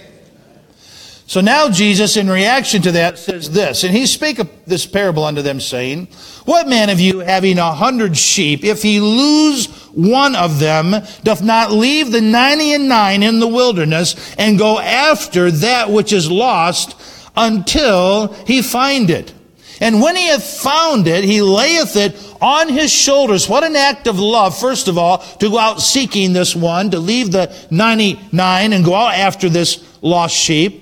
So 1.26 1.40
now 1.40 1.70
Jesus, 1.70 2.16
in 2.16 2.28
reaction 2.28 2.82
to 2.82 2.92
that, 2.92 3.18
says 3.18 3.50
this, 3.50 3.84
and 3.84 3.94
he 3.94 4.06
spake 4.06 4.38
this 4.66 4.86
parable 4.86 5.24
unto 5.24 5.40
them, 5.40 5.60
saying, 5.60 6.08
What 6.44 6.68
man 6.68 6.90
of 6.90 7.00
you, 7.00 7.20
having 7.20 7.58
a 7.58 7.72
hundred 7.72 8.16
sheep, 8.16 8.64
if 8.64 8.82
he 8.82 9.00
lose 9.00 9.66
one 9.92 10.34
of 10.34 10.58
them, 10.58 10.94
doth 11.22 11.42
not 11.42 11.70
leave 11.70 12.10
the 12.10 12.20
ninety 12.20 12.72
and 12.72 12.88
nine 12.88 13.22
in 13.22 13.40
the 13.40 13.48
wilderness, 13.48 14.34
and 14.36 14.58
go 14.58 14.78
after 14.78 15.50
that 15.50 15.90
which 15.90 16.12
is 16.12 16.30
lost, 16.30 16.96
until 17.36 18.34
he 18.46 18.60
find 18.60 19.08
it? 19.08 19.32
And 19.80 20.00
when 20.00 20.14
he 20.14 20.28
hath 20.28 20.44
found 20.44 21.08
it, 21.08 21.24
he 21.24 21.42
layeth 21.42 21.96
it 21.96 22.14
on 22.40 22.68
his 22.68 22.92
shoulders. 22.92 23.48
What 23.48 23.64
an 23.64 23.74
act 23.74 24.06
of 24.06 24.18
love, 24.18 24.56
first 24.56 24.86
of 24.86 24.96
all, 24.96 25.18
to 25.18 25.50
go 25.50 25.58
out 25.58 25.80
seeking 25.80 26.32
this 26.32 26.54
one, 26.54 26.90
to 26.90 27.00
leave 27.00 27.32
the 27.32 27.52
99 27.70 28.72
and 28.72 28.84
go 28.84 28.94
out 28.94 29.14
after 29.14 29.48
this 29.48 29.84
lost 30.00 30.36
sheep. 30.36 30.81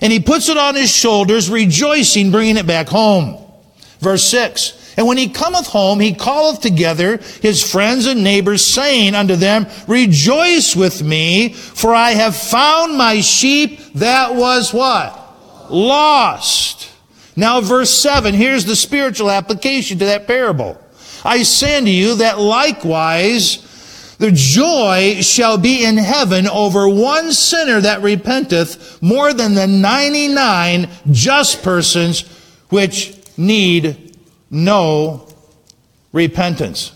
And 0.00 0.12
he 0.12 0.20
puts 0.20 0.48
it 0.48 0.56
on 0.56 0.74
his 0.74 0.90
shoulders, 0.90 1.50
rejoicing, 1.50 2.30
bringing 2.30 2.56
it 2.56 2.66
back 2.66 2.88
home. 2.88 3.42
Verse 4.00 4.24
6. 4.24 4.94
And 4.96 5.06
when 5.06 5.18
he 5.18 5.28
cometh 5.28 5.66
home, 5.66 6.00
he 6.00 6.14
calleth 6.14 6.60
together 6.60 7.18
his 7.42 7.62
friends 7.62 8.06
and 8.06 8.24
neighbors, 8.24 8.64
saying 8.64 9.14
unto 9.14 9.36
them, 9.36 9.66
Rejoice 9.86 10.74
with 10.74 11.02
me, 11.02 11.52
for 11.52 11.94
I 11.94 12.12
have 12.12 12.34
found 12.34 12.96
my 12.96 13.20
sheep 13.20 13.80
that 13.94 14.34
was 14.34 14.72
what? 14.72 15.22
Lost. 15.70 16.90
Now 17.36 17.60
verse 17.60 17.90
7, 17.90 18.34
here's 18.34 18.64
the 18.64 18.76
spiritual 18.76 19.30
application 19.30 19.98
to 19.98 20.06
that 20.06 20.26
parable. 20.26 20.80
I 21.24 21.42
say 21.42 21.76
unto 21.76 21.90
you 21.90 22.16
that 22.16 22.38
likewise 22.38 23.65
the 24.18 24.32
joy 24.32 25.20
shall 25.20 25.58
be 25.58 25.84
in 25.84 25.96
heaven 25.96 26.46
over 26.48 26.88
one 26.88 27.32
sinner 27.32 27.80
that 27.80 28.02
repenteth 28.02 29.00
more 29.02 29.32
than 29.34 29.54
the 29.54 29.66
99 29.66 30.88
just 31.10 31.62
persons 31.62 32.22
which 32.70 33.14
need 33.36 34.16
no 34.50 35.28
repentance. 36.12 36.90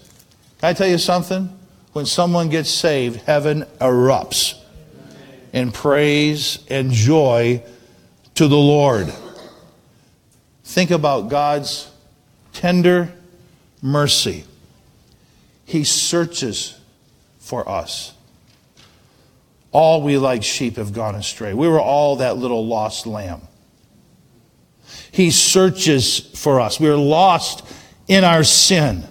Can 0.61 0.70
I 0.70 0.72
tell 0.72 0.88
you 0.88 0.98
something? 0.98 1.56
When 1.92 2.06
someone 2.06 2.48
gets 2.48 2.70
saved, 2.70 3.20
heaven 3.22 3.64
erupts 3.80 4.54
in 5.52 5.72
praise 5.72 6.64
and 6.70 6.90
joy 6.92 7.62
to 8.37 8.48
the 8.48 8.56
Lord. 8.56 9.12
Think 10.64 10.90
about 10.90 11.28
God's 11.28 11.90
tender 12.52 13.12
mercy. 13.83 14.44
He 15.66 15.85
searches 15.85 16.79
for 17.50 17.68
us. 17.68 18.14
All 19.72 20.02
we 20.02 20.16
like 20.18 20.44
sheep 20.44 20.76
have 20.76 20.92
gone 20.92 21.16
astray. 21.16 21.52
We 21.52 21.66
were 21.66 21.80
all 21.80 22.16
that 22.16 22.36
little 22.36 22.64
lost 22.64 23.08
lamb. 23.08 23.42
He 25.10 25.32
searches 25.32 26.20
for 26.36 26.60
us. 26.60 26.78
We're 26.78 26.96
lost 26.96 27.66
in 28.06 28.22
our 28.22 28.44
sin. 28.44 29.04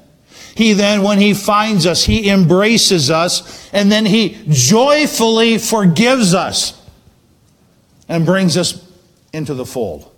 He 0.55 0.71
then, 0.71 1.03
when 1.03 1.19
He 1.19 1.33
finds 1.33 1.85
us, 1.85 2.05
He 2.05 2.29
embraces 2.29 3.11
us, 3.11 3.69
and 3.73 3.91
then 3.91 4.05
He 4.05 4.41
joyfully 4.47 5.57
forgives 5.57 6.33
us 6.33 6.81
and 8.07 8.25
brings 8.25 8.55
us 8.55 8.89
into 9.33 9.53
the 9.53 9.65
fold. 9.65 10.09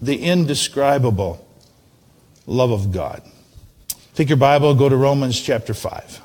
The 0.00 0.18
indescribable 0.22 1.44
love 2.46 2.70
of 2.70 2.92
God. 2.92 3.22
Take 4.16 4.30
your 4.30 4.38
Bible, 4.38 4.74
go 4.74 4.88
to 4.88 4.96
Romans 4.96 5.38
chapter 5.38 5.74
5. 5.74 6.22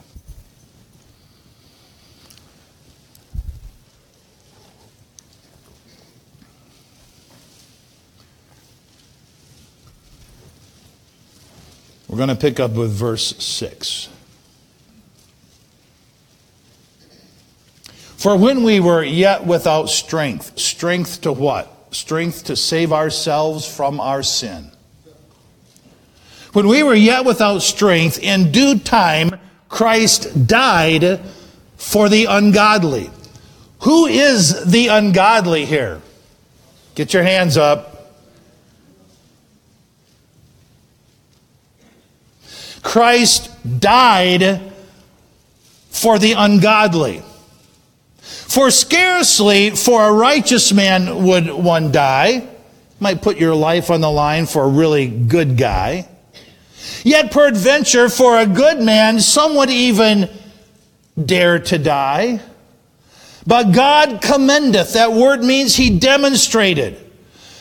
We're 12.07 12.15
going 12.15 12.29
to 12.29 12.35
pick 12.35 12.61
up 12.61 12.71
with 12.71 12.91
verse 12.91 13.35
6. 13.43 14.07
For 18.15 18.37
when 18.37 18.63
we 18.63 18.79
were 18.79 19.03
yet 19.03 19.45
without 19.45 19.89
strength, 19.89 20.57
strength 20.57 21.19
to 21.23 21.33
what? 21.33 21.93
Strength 21.93 22.45
to 22.45 22.55
save 22.55 22.93
ourselves 22.93 23.67
from 23.67 23.99
our 23.99 24.23
sin. 24.23 24.70
When 26.53 26.67
we 26.67 26.83
were 26.83 26.95
yet 26.95 27.23
without 27.23 27.59
strength, 27.59 28.19
in 28.19 28.51
due 28.51 28.77
time, 28.79 29.39
Christ 29.69 30.47
died 30.47 31.21
for 31.77 32.09
the 32.09 32.25
ungodly. 32.25 33.09
Who 33.81 34.05
is 34.05 34.65
the 34.69 34.87
ungodly 34.87 35.65
here? 35.65 36.01
Get 36.93 37.13
your 37.13 37.23
hands 37.23 37.57
up. 37.57 37.87
Christ 42.83 43.49
died 43.79 44.73
for 45.89 46.19
the 46.19 46.33
ungodly. 46.33 47.23
For 48.17 48.69
scarcely 48.71 49.69
for 49.71 50.03
a 50.03 50.11
righteous 50.11 50.73
man 50.73 51.23
would 51.23 51.49
one 51.49 51.91
die. 51.93 52.47
Might 52.99 53.21
put 53.21 53.37
your 53.37 53.55
life 53.55 53.89
on 53.89 54.01
the 54.01 54.11
line 54.11 54.45
for 54.45 54.63
a 54.63 54.67
really 54.67 55.07
good 55.07 55.57
guy. 55.57 56.07
Yet 57.03 57.31
peradventure 57.31 58.09
for 58.09 58.37
a 58.37 58.45
good 58.45 58.79
man, 58.81 59.19
some 59.19 59.55
would 59.55 59.69
even 59.69 60.29
dare 61.23 61.59
to 61.59 61.77
die. 61.77 62.41
But 63.45 63.71
God 63.71 64.21
commendeth. 64.21 64.93
That 64.93 65.13
word 65.13 65.43
means 65.43 65.75
he 65.75 65.97
demonstrated. 65.97 66.97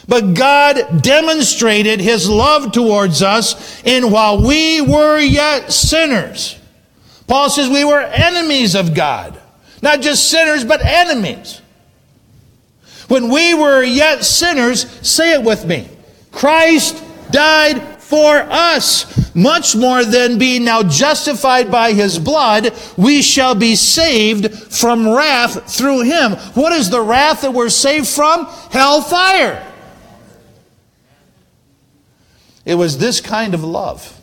But 0.06 0.34
God 0.34 1.02
demonstrated 1.02 2.00
his 2.00 2.28
love 2.28 2.72
towards 2.72 3.22
us 3.22 3.82
in 3.84 4.10
while 4.10 4.44
we 4.44 4.80
were 4.80 5.18
yet 5.18 5.72
sinners. 5.72 6.58
Paul 7.26 7.48
says 7.48 7.68
we 7.68 7.84
were 7.84 8.00
enemies 8.00 8.74
of 8.74 8.94
God. 8.94 9.40
Not 9.82 10.00
just 10.00 10.28
sinners, 10.28 10.64
but 10.64 10.84
enemies. 10.84 11.60
When 13.08 13.30
we 13.30 13.54
were 13.54 13.82
yet 13.82 14.24
sinners, 14.24 14.88
say 15.06 15.32
it 15.34 15.42
with 15.42 15.64
me. 15.64 15.88
Christ 16.32 17.02
died 17.30 17.89
for 18.10 18.38
us. 18.38 19.34
Much 19.34 19.76
more 19.76 20.04
than 20.04 20.36
being 20.36 20.64
now 20.64 20.82
justified 20.82 21.70
by 21.70 21.92
his 21.92 22.18
blood, 22.18 22.74
we 22.96 23.22
shall 23.22 23.54
be 23.54 23.76
saved 23.76 24.52
from 24.52 25.08
wrath 25.08 25.72
through 25.72 26.02
him. 26.02 26.32
What 26.54 26.72
is 26.72 26.90
the 26.90 27.00
wrath 27.00 27.42
that 27.42 27.54
we're 27.54 27.68
saved 27.68 28.08
from? 28.08 28.46
Hellfire. 28.70 29.66
It 32.64 32.74
was 32.74 32.98
this 32.98 33.20
kind 33.20 33.54
of 33.54 33.62
love 33.62 34.20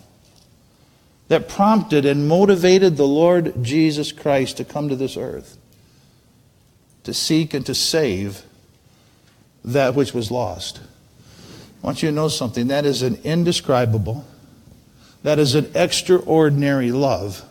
that 1.29 1.47
prompted 1.47 2.05
and 2.05 2.27
motivated 2.27 2.97
the 2.97 3.07
Lord 3.07 3.63
Jesus 3.63 4.11
Christ 4.11 4.57
to 4.57 4.65
come 4.65 4.89
to 4.89 4.95
this 4.95 5.17
earth 5.17 5.57
to 7.03 7.13
seek 7.13 7.53
and 7.53 7.65
to 7.65 7.73
save 7.73 8.43
that 9.63 9.95
which 9.95 10.13
was 10.13 10.29
lost. 10.29 10.81
I 11.81 11.85
want 11.85 12.01
you 12.01 12.09
to 12.09 12.15
know 12.15 12.27
something. 12.27 12.67
That 12.67 12.85
is 12.85 13.01
an 13.01 13.19
indescribable, 13.23 14.25
that 15.23 15.39
is 15.39 15.55
an 15.55 15.71
extraordinary 15.75 16.91
love 16.91 17.43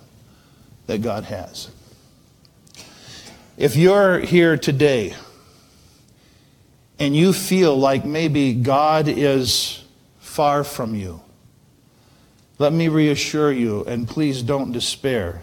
that 0.87 1.03
God 1.03 1.25
has. 1.25 1.71
If 3.57 3.77
you're 3.77 4.21
here 4.21 4.57
today 4.57 5.15
and 6.99 7.17
you 7.17 7.33
feel 7.33 7.77
like 7.77 8.05
maybe 8.05 8.55
God 8.55 9.09
is 9.09 9.83
far 10.19 10.65
from 10.65 10.95
you, 10.95 11.23
let 12.59 12.73
me 12.73 12.89
reassure 12.89 13.53
you, 13.53 13.85
and 13.85 14.09
please 14.09 14.43
don't 14.43 14.73
despair. 14.73 15.43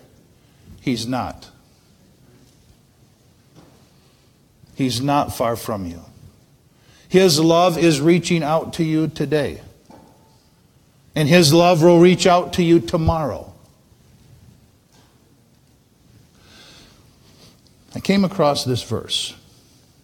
He's 0.82 1.06
not. 1.06 1.50
He's 4.76 5.00
not 5.00 5.36
far 5.36 5.56
from 5.56 5.86
you. 5.86 6.02
His 7.14 7.40
love 7.40 7.78
is 7.78 8.02
reaching 8.02 8.42
out 8.42 8.74
to 8.74 8.84
you 8.84 9.08
today. 9.08 9.62
And 11.14 11.30
His 11.30 11.54
love 11.54 11.84
will 11.84 12.00
reach 12.00 12.26
out 12.26 12.54
to 12.54 12.64
you 12.64 12.80
tomorrow. 12.80 13.54
I 17.94 18.00
came 18.00 18.26
across 18.26 18.66
this 18.66 18.82
verse. 18.82 19.36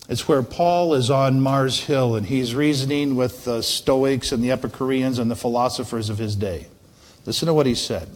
It's 0.08 0.28
where 0.28 0.44
Paul 0.44 0.94
is 0.94 1.10
on 1.10 1.42
Mars 1.42 1.80
Hill 1.80 2.16
and 2.16 2.28
he's 2.28 2.54
reasoning 2.54 3.16
with 3.16 3.44
the 3.44 3.64
Stoics 3.64 4.32
and 4.32 4.44
the 4.44 4.52
Epicureans 4.52 5.18
and 5.18 5.32
the 5.32 5.36
philosophers 5.36 6.12
of 6.12 6.20
his 6.20 6.36
day. 6.36 6.68
Listen 7.26 7.48
to 7.48 7.56
what 7.56 7.66
he 7.66 7.74
said. 7.74 8.08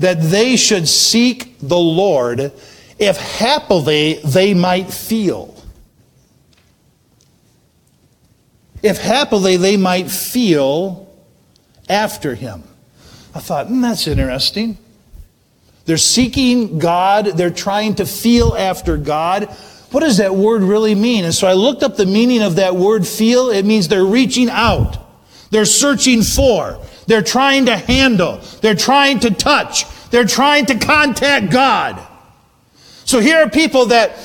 That 0.00 0.20
they 0.20 0.56
should 0.56 0.88
seek 0.88 1.56
the 1.60 1.78
Lord 1.78 2.52
if 2.98 3.16
happily 3.16 4.14
they 4.24 4.54
might 4.54 4.92
feel. 4.92 5.55
If 8.82 8.98
happily 8.98 9.56
they 9.56 9.76
might 9.76 10.10
feel 10.10 11.06
after 11.88 12.34
him. 12.34 12.62
I 13.34 13.40
thought, 13.40 13.66
mm, 13.66 13.82
that's 13.82 14.06
interesting. 14.06 14.78
They're 15.84 15.96
seeking 15.96 16.78
God, 16.78 17.26
they're 17.26 17.50
trying 17.50 17.96
to 17.96 18.06
feel 18.06 18.54
after 18.56 18.96
God. 18.96 19.44
What 19.92 20.00
does 20.00 20.16
that 20.16 20.34
word 20.34 20.62
really 20.62 20.94
mean? 20.94 21.24
And 21.24 21.34
so 21.34 21.46
I 21.46 21.52
looked 21.52 21.82
up 21.82 21.96
the 21.96 22.06
meaning 22.06 22.42
of 22.42 22.56
that 22.56 22.74
word 22.74 23.06
feel. 23.06 23.50
It 23.50 23.64
means 23.64 23.86
they're 23.86 24.04
reaching 24.04 24.50
out, 24.50 24.98
they're 25.50 25.64
searching 25.64 26.22
for, 26.22 26.80
they're 27.06 27.22
trying 27.22 27.66
to 27.66 27.76
handle, 27.76 28.40
they're 28.62 28.74
trying 28.74 29.20
to 29.20 29.30
touch, 29.30 29.86
they're 30.10 30.24
trying 30.24 30.66
to 30.66 30.78
contact 30.78 31.50
God. 31.50 32.04
So 33.04 33.20
here 33.20 33.38
are 33.38 33.48
people 33.48 33.86
that 33.86 34.18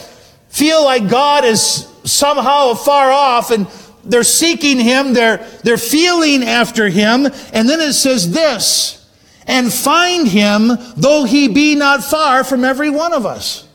feel 0.49 0.83
like 0.83 1.07
God 1.07 1.45
is 1.45 1.87
somehow 2.03 2.73
far 2.73 3.11
off 3.11 3.51
and 3.51 3.67
they're 4.03 4.23
seeking 4.23 4.79
Him, 4.79 5.13
they're, 5.13 5.37
they're 5.63 5.77
feeling 5.77 6.43
after 6.43 6.89
Him. 6.89 7.25
And 7.53 7.69
then 7.69 7.79
it 7.81 7.93
says 7.93 8.31
this, 8.31 9.09
and 9.47 9.71
find 9.71 10.27
Him 10.27 10.71
though 10.95 11.23
He 11.23 11.47
be 11.47 11.75
not 11.75 12.03
far 12.03 12.43
from 12.43 12.63
every 12.63 12.89
one 12.89 13.13
of 13.13 13.25
us. 13.25 13.67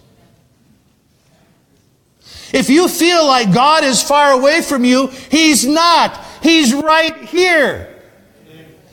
If 2.53 2.71
you 2.71 2.89
feel 2.89 3.27
like 3.27 3.53
God 3.53 3.85
is 3.85 4.03
far 4.03 4.33
away 4.33 4.63
from 4.63 4.85
you, 4.85 5.09
He's 5.31 5.67
not. 5.67 6.25
He's 6.43 6.73
right 6.73 7.17
here. 7.25 7.93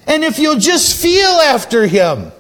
And 0.06 0.24
if 0.24 0.40
you'll 0.40 0.60
just 0.60 1.02
feel 1.02 1.30
after 1.30 1.88
Him, 1.88 2.32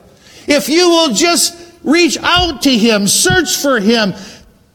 if 0.47 0.67
you 0.67 0.89
will 0.89 1.13
just 1.13 1.63
Reach 1.83 2.17
out 2.21 2.61
to 2.61 2.75
Him, 2.75 3.07
search 3.07 3.57
for 3.57 3.79
Him, 3.79 4.13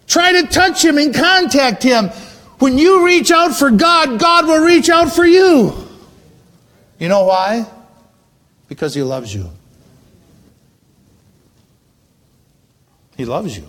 try 0.07 0.41
to 0.43 0.47
touch 0.47 0.85
Him 0.85 0.99
and 0.99 1.15
contact 1.15 1.83
Him. 1.83 2.11
When 2.59 2.77
you 2.77 3.07
reach 3.07 3.31
out 3.31 3.55
for 3.55 3.71
God, 3.71 4.19
God 4.19 4.47
will 4.47 4.65
reach 4.65 4.89
out 4.89 5.13
for 5.13 5.25
you. 5.25 5.73
You 6.99 7.09
know 7.09 7.25
why? 7.25 7.67
Because 8.69 8.95
He 8.95 9.03
loves 9.03 9.33
you. 9.33 9.51
He 13.17 13.25
loves 13.25 13.57
you. 13.57 13.67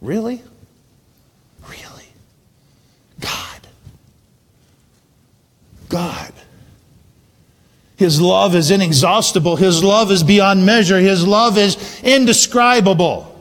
Really? 0.00 0.42
Really? 1.68 2.08
God. 3.20 3.60
God. 5.88 6.32
His 7.96 8.20
love 8.20 8.54
is 8.54 8.70
inexhaustible. 8.70 9.56
His 9.56 9.82
love 9.82 10.10
is 10.10 10.22
beyond 10.22 10.66
measure. 10.66 10.98
His 10.98 11.26
love 11.26 11.56
is 11.56 12.00
indescribable. 12.02 13.32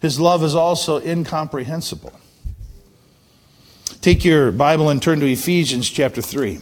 His 0.00 0.20
love 0.20 0.44
is 0.44 0.54
also 0.54 0.98
incomprehensible. 1.00 2.12
Take 4.06 4.24
your 4.24 4.52
Bible 4.52 4.88
and 4.88 5.02
turn 5.02 5.18
to 5.18 5.26
Ephesians 5.26 5.90
chapter 5.90 6.22
3. 6.22 6.60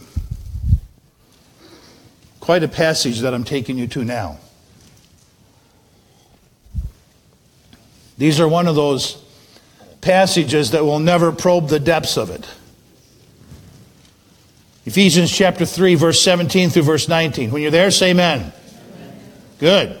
Quite 2.39 2.63
a 2.63 2.67
passage 2.67 3.19
that 3.19 3.35
I'm 3.35 3.43
taking 3.43 3.77
you 3.77 3.85
to 3.85 4.03
now. 4.03 4.39
These 8.17 8.39
are 8.39 8.47
one 8.47 8.67
of 8.67 8.73
those 8.73 9.23
passages 10.01 10.71
that 10.71 10.85
will 10.85 10.97
never 10.97 11.31
probe 11.31 11.67
the 11.67 11.79
depths 11.79 12.17
of 12.17 12.31
it. 12.31 12.49
Ephesians 14.87 15.31
chapter 15.31 15.67
3, 15.67 15.93
verse 15.93 16.19
17 16.21 16.71
through 16.71 16.81
verse 16.81 17.07
19. 17.07 17.51
When 17.51 17.61
you're 17.61 17.69
there, 17.69 17.91
say 17.91 18.09
amen. 18.09 18.39
amen. 18.39 18.53
Good. 19.59 19.99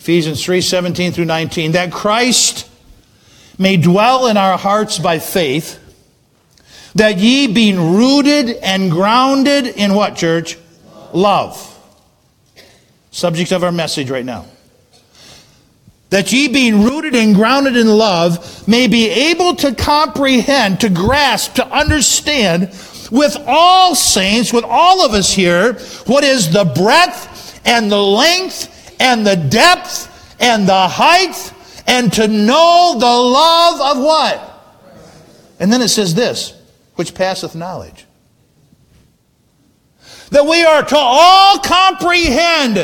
Ephesians 0.00 0.44
3, 0.44 0.60
17 0.60 1.12
through 1.12 1.26
19. 1.26 1.70
That 1.70 1.92
Christ 1.92 2.68
may 3.58 3.76
dwell 3.76 4.26
in 4.26 4.36
our 4.36 4.58
hearts 4.58 4.98
by 4.98 5.18
faith, 5.18 5.80
that 6.94 7.18
ye 7.18 7.46
being 7.52 7.96
rooted 7.96 8.50
and 8.50 8.90
grounded 8.90 9.66
in 9.66 9.94
what, 9.94 10.16
church? 10.16 10.58
Love. 11.12 11.70
Subject 13.10 13.52
of 13.52 13.64
our 13.64 13.72
message 13.72 14.10
right 14.10 14.24
now. 14.24 14.46
That 16.10 16.32
ye 16.32 16.48
being 16.48 16.84
rooted 16.84 17.14
and 17.14 17.34
grounded 17.34 17.76
in 17.76 17.88
love 17.88 18.68
may 18.68 18.86
be 18.86 19.08
able 19.08 19.56
to 19.56 19.74
comprehend, 19.74 20.80
to 20.80 20.88
grasp, 20.88 21.54
to 21.54 21.66
understand 21.66 22.68
with 23.10 23.36
all 23.46 23.94
saints, 23.94 24.52
with 24.52 24.64
all 24.64 25.04
of 25.04 25.12
us 25.12 25.32
here, 25.32 25.74
what 26.06 26.24
is 26.24 26.52
the 26.52 26.64
breadth 26.64 27.60
and 27.64 27.90
the 27.90 28.02
length 28.02 28.94
and 29.00 29.26
the 29.26 29.36
depth 29.36 30.36
and 30.40 30.68
the 30.68 30.88
height 30.88 31.52
and 31.86 32.12
to 32.14 32.28
know 32.28 32.96
the 32.98 33.06
love 33.06 33.96
of 33.96 34.02
what? 34.02 34.50
And 35.60 35.72
then 35.72 35.82
it 35.82 35.88
says 35.88 36.14
this, 36.14 36.60
which 36.96 37.14
passeth 37.14 37.54
knowledge. 37.54 38.06
That 40.30 40.46
we 40.46 40.64
are 40.64 40.82
to 40.82 40.96
all 40.96 41.58
comprehend 41.58 42.76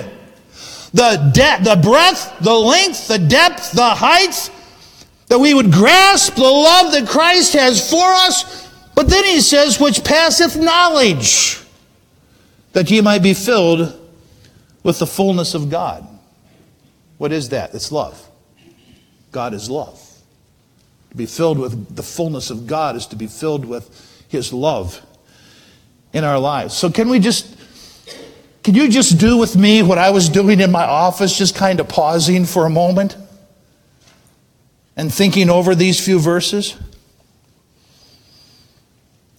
the 0.93 1.31
depth, 1.33 1.65
the 1.65 1.77
breadth, 1.77 2.39
the 2.41 2.55
length, 2.55 3.09
the 3.09 3.19
depth, 3.19 3.73
the 3.73 3.91
heights, 3.91 4.51
that 5.29 5.39
we 5.39 5.55
would 5.55 5.73
grasp 5.73 6.35
the 6.35 6.43
love 6.43 6.93
that 6.93 7.09
Christ 7.09 7.53
has 7.55 7.89
for 7.89 8.13
us 8.13 8.61
but 9.01 9.09
then 9.09 9.25
he 9.25 9.41
says, 9.41 9.81
which 9.81 10.05
passeth 10.05 10.57
knowledge, 10.57 11.59
that 12.75 12.91
ye 12.91 13.01
might 13.01 13.23
be 13.23 13.33
filled 13.33 13.99
with 14.83 14.99
the 14.99 15.07
fullness 15.07 15.55
of 15.55 15.71
God. 15.71 16.07
What 17.17 17.33
is 17.33 17.49
that? 17.49 17.75
It's 17.75 17.91
love. 17.91 18.29
God 19.33 19.55
is 19.55 19.71
love. 19.71 20.07
To 21.11 21.17
be 21.17 21.27
filled 21.27 21.59
with 21.59 21.95
the 21.95 22.03
fullness 22.03 22.51
of 22.51 22.67
God 22.67 22.97
is 22.97 23.07
to 23.09 23.17
be 23.17 23.27
filled 23.27 23.65
with 23.65 24.25
his 24.29 24.53
love 24.53 25.05
in 26.13 26.25
our 26.25 26.39
lives. 26.39 26.75
So 26.75 26.91
can 26.91 27.09
we 27.09 27.19
just 27.19 27.57
can 28.63 28.75
you 28.75 28.89
just 28.89 29.19
do 29.19 29.39
with 29.39 29.57
me 29.57 29.83
what 29.83 29.97
I 29.99 30.11
was 30.11 30.29
doing 30.29 30.61
in 30.61 30.71
my 30.71 30.85
office, 30.85 31.37
just 31.37 31.55
kind 31.55 31.81
of 31.81 31.89
pausing 31.89 32.45
for 32.45 32.67
a 32.67 32.71
moment 32.71 33.17
and 34.97 35.13
thinking 35.13 35.49
over 35.49 35.75
these 35.75 36.05
few 36.05 36.19
verses? 36.19 36.77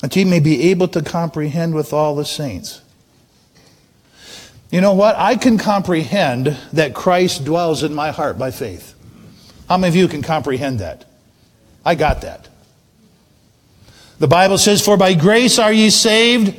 that 0.01 0.15
ye 0.15 0.25
may 0.25 0.39
be 0.39 0.69
able 0.71 0.87
to 0.89 1.01
comprehend 1.01 1.73
with 1.73 1.93
all 1.93 2.15
the 2.15 2.25
saints. 2.25 2.81
You 4.71 4.81
know 4.81 4.93
what? 4.93 5.15
I 5.15 5.35
can 5.35 5.57
comprehend 5.57 6.57
that 6.73 6.93
Christ 6.93 7.45
dwells 7.45 7.83
in 7.83 7.93
my 7.93 8.11
heart 8.11 8.37
by 8.37 8.51
faith. 8.51 8.95
How 9.67 9.77
many 9.77 9.89
of 9.89 9.95
you 9.95 10.07
can 10.07 10.21
comprehend 10.21 10.79
that? 10.79 11.05
I 11.85 11.95
got 11.95 12.21
that. 12.21 12.47
The 14.19 14.27
Bible 14.27 14.57
says, 14.57 14.83
For 14.83 14.97
by 14.97 15.13
grace 15.15 15.57
are 15.57 15.73
ye 15.73 15.89
saved 15.89 16.55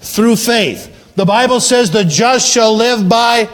through 0.00 0.36
faith. 0.36 1.14
The 1.14 1.24
Bible 1.24 1.60
says, 1.60 1.90
The 1.90 2.04
just 2.04 2.50
shall 2.50 2.74
live 2.74 3.08
by 3.08 3.46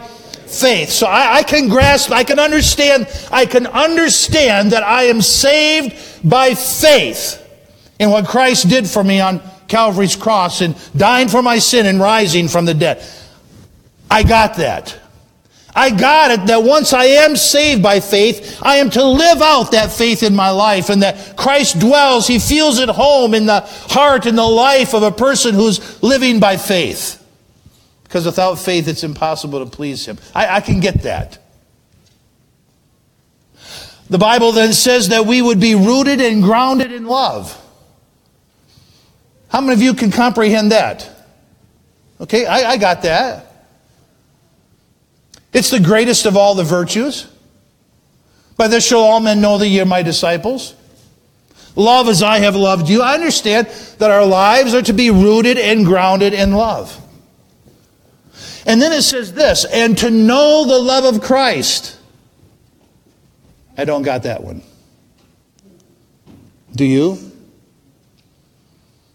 faith. 0.46 0.90
So 0.90 1.06
I, 1.06 1.38
I, 1.38 1.42
can 1.42 1.68
grasp, 1.68 2.12
I 2.12 2.24
can 2.24 2.38
understand, 2.38 3.08
I 3.32 3.46
can 3.46 3.66
understand 3.66 4.72
that 4.72 4.82
I 4.82 5.04
am 5.04 5.20
saved 5.20 6.28
by 6.28 6.54
faith 6.54 7.38
in 7.98 8.10
what 8.10 8.26
Christ 8.26 8.68
did 8.68 8.88
for 8.88 9.02
me 9.02 9.20
on 9.20 9.40
Calvary's 9.66 10.16
cross 10.16 10.60
and 10.60 10.76
dying 10.96 11.28
for 11.28 11.42
my 11.42 11.58
sin 11.58 11.86
and 11.86 11.98
rising 11.98 12.48
from 12.48 12.66
the 12.66 12.74
dead. 12.74 13.04
I 14.10 14.22
got 14.22 14.56
that. 14.56 14.98
I 15.74 15.90
got 15.90 16.30
it 16.30 16.46
that 16.46 16.62
once 16.62 16.92
I 16.92 17.04
am 17.04 17.34
saved 17.34 17.82
by 17.82 18.00
faith, 18.00 18.58
I 18.62 18.76
am 18.76 18.90
to 18.90 19.04
live 19.04 19.40
out 19.40 19.72
that 19.72 19.90
faith 19.90 20.22
in 20.22 20.36
my 20.36 20.50
life 20.50 20.90
and 20.90 21.02
that 21.02 21.36
Christ 21.36 21.78
dwells, 21.78 22.26
He 22.26 22.38
feels 22.38 22.78
at 22.78 22.90
home 22.90 23.32
in 23.32 23.46
the 23.46 23.60
heart 23.60 24.26
and 24.26 24.36
the 24.36 24.42
life 24.42 24.94
of 24.94 25.02
a 25.02 25.10
person 25.10 25.54
who's 25.54 26.02
living 26.02 26.40
by 26.40 26.58
faith. 26.58 27.18
Because 28.04 28.26
without 28.26 28.56
faith, 28.56 28.86
it's 28.86 29.02
impossible 29.02 29.64
to 29.64 29.70
please 29.70 30.04
Him. 30.04 30.18
I, 30.34 30.56
I 30.56 30.60
can 30.60 30.80
get 30.80 31.02
that. 31.02 31.38
The 34.10 34.18
Bible 34.18 34.52
then 34.52 34.74
says 34.74 35.08
that 35.08 35.24
we 35.24 35.40
would 35.40 35.58
be 35.58 35.74
rooted 35.74 36.20
and 36.20 36.42
grounded 36.42 36.92
in 36.92 37.06
love. 37.06 37.58
How 39.48 39.62
many 39.62 39.72
of 39.72 39.80
you 39.80 39.94
can 39.94 40.10
comprehend 40.10 40.72
that? 40.72 41.08
Okay, 42.20 42.44
I, 42.44 42.72
I 42.72 42.76
got 42.76 43.02
that. 43.02 43.51
It's 45.52 45.70
the 45.70 45.80
greatest 45.80 46.26
of 46.26 46.36
all 46.36 46.54
the 46.54 46.64
virtues. 46.64 47.28
By 48.56 48.68
this 48.68 48.86
shall 48.86 49.00
all 49.00 49.20
men 49.20 49.40
know 49.40 49.58
that 49.58 49.68
ye 49.68 49.80
are 49.80 49.86
my 49.86 50.02
disciples. 50.02 50.74
Love 51.74 52.08
as 52.08 52.22
I 52.22 52.38
have 52.38 52.54
loved 52.54 52.88
you. 52.88 53.02
I 53.02 53.14
understand 53.14 53.66
that 53.98 54.10
our 54.10 54.26
lives 54.26 54.74
are 54.74 54.82
to 54.82 54.92
be 54.92 55.10
rooted 55.10 55.58
and 55.58 55.86
grounded 55.86 56.34
in 56.34 56.52
love. 56.52 56.98
And 58.66 58.80
then 58.80 58.92
it 58.92 59.02
says 59.02 59.32
this, 59.32 59.64
and 59.64 59.96
to 59.98 60.10
know 60.10 60.66
the 60.66 60.78
love 60.78 61.14
of 61.14 61.22
Christ. 61.22 61.98
I 63.76 63.84
don't 63.84 64.02
got 64.02 64.24
that 64.24 64.44
one. 64.44 64.62
Do 66.74 66.84
you? 66.84 67.18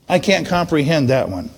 I 0.09 0.19
can't 0.19 0.47
comprehend 0.47 1.09
that 1.09 1.29
one. 1.29 1.49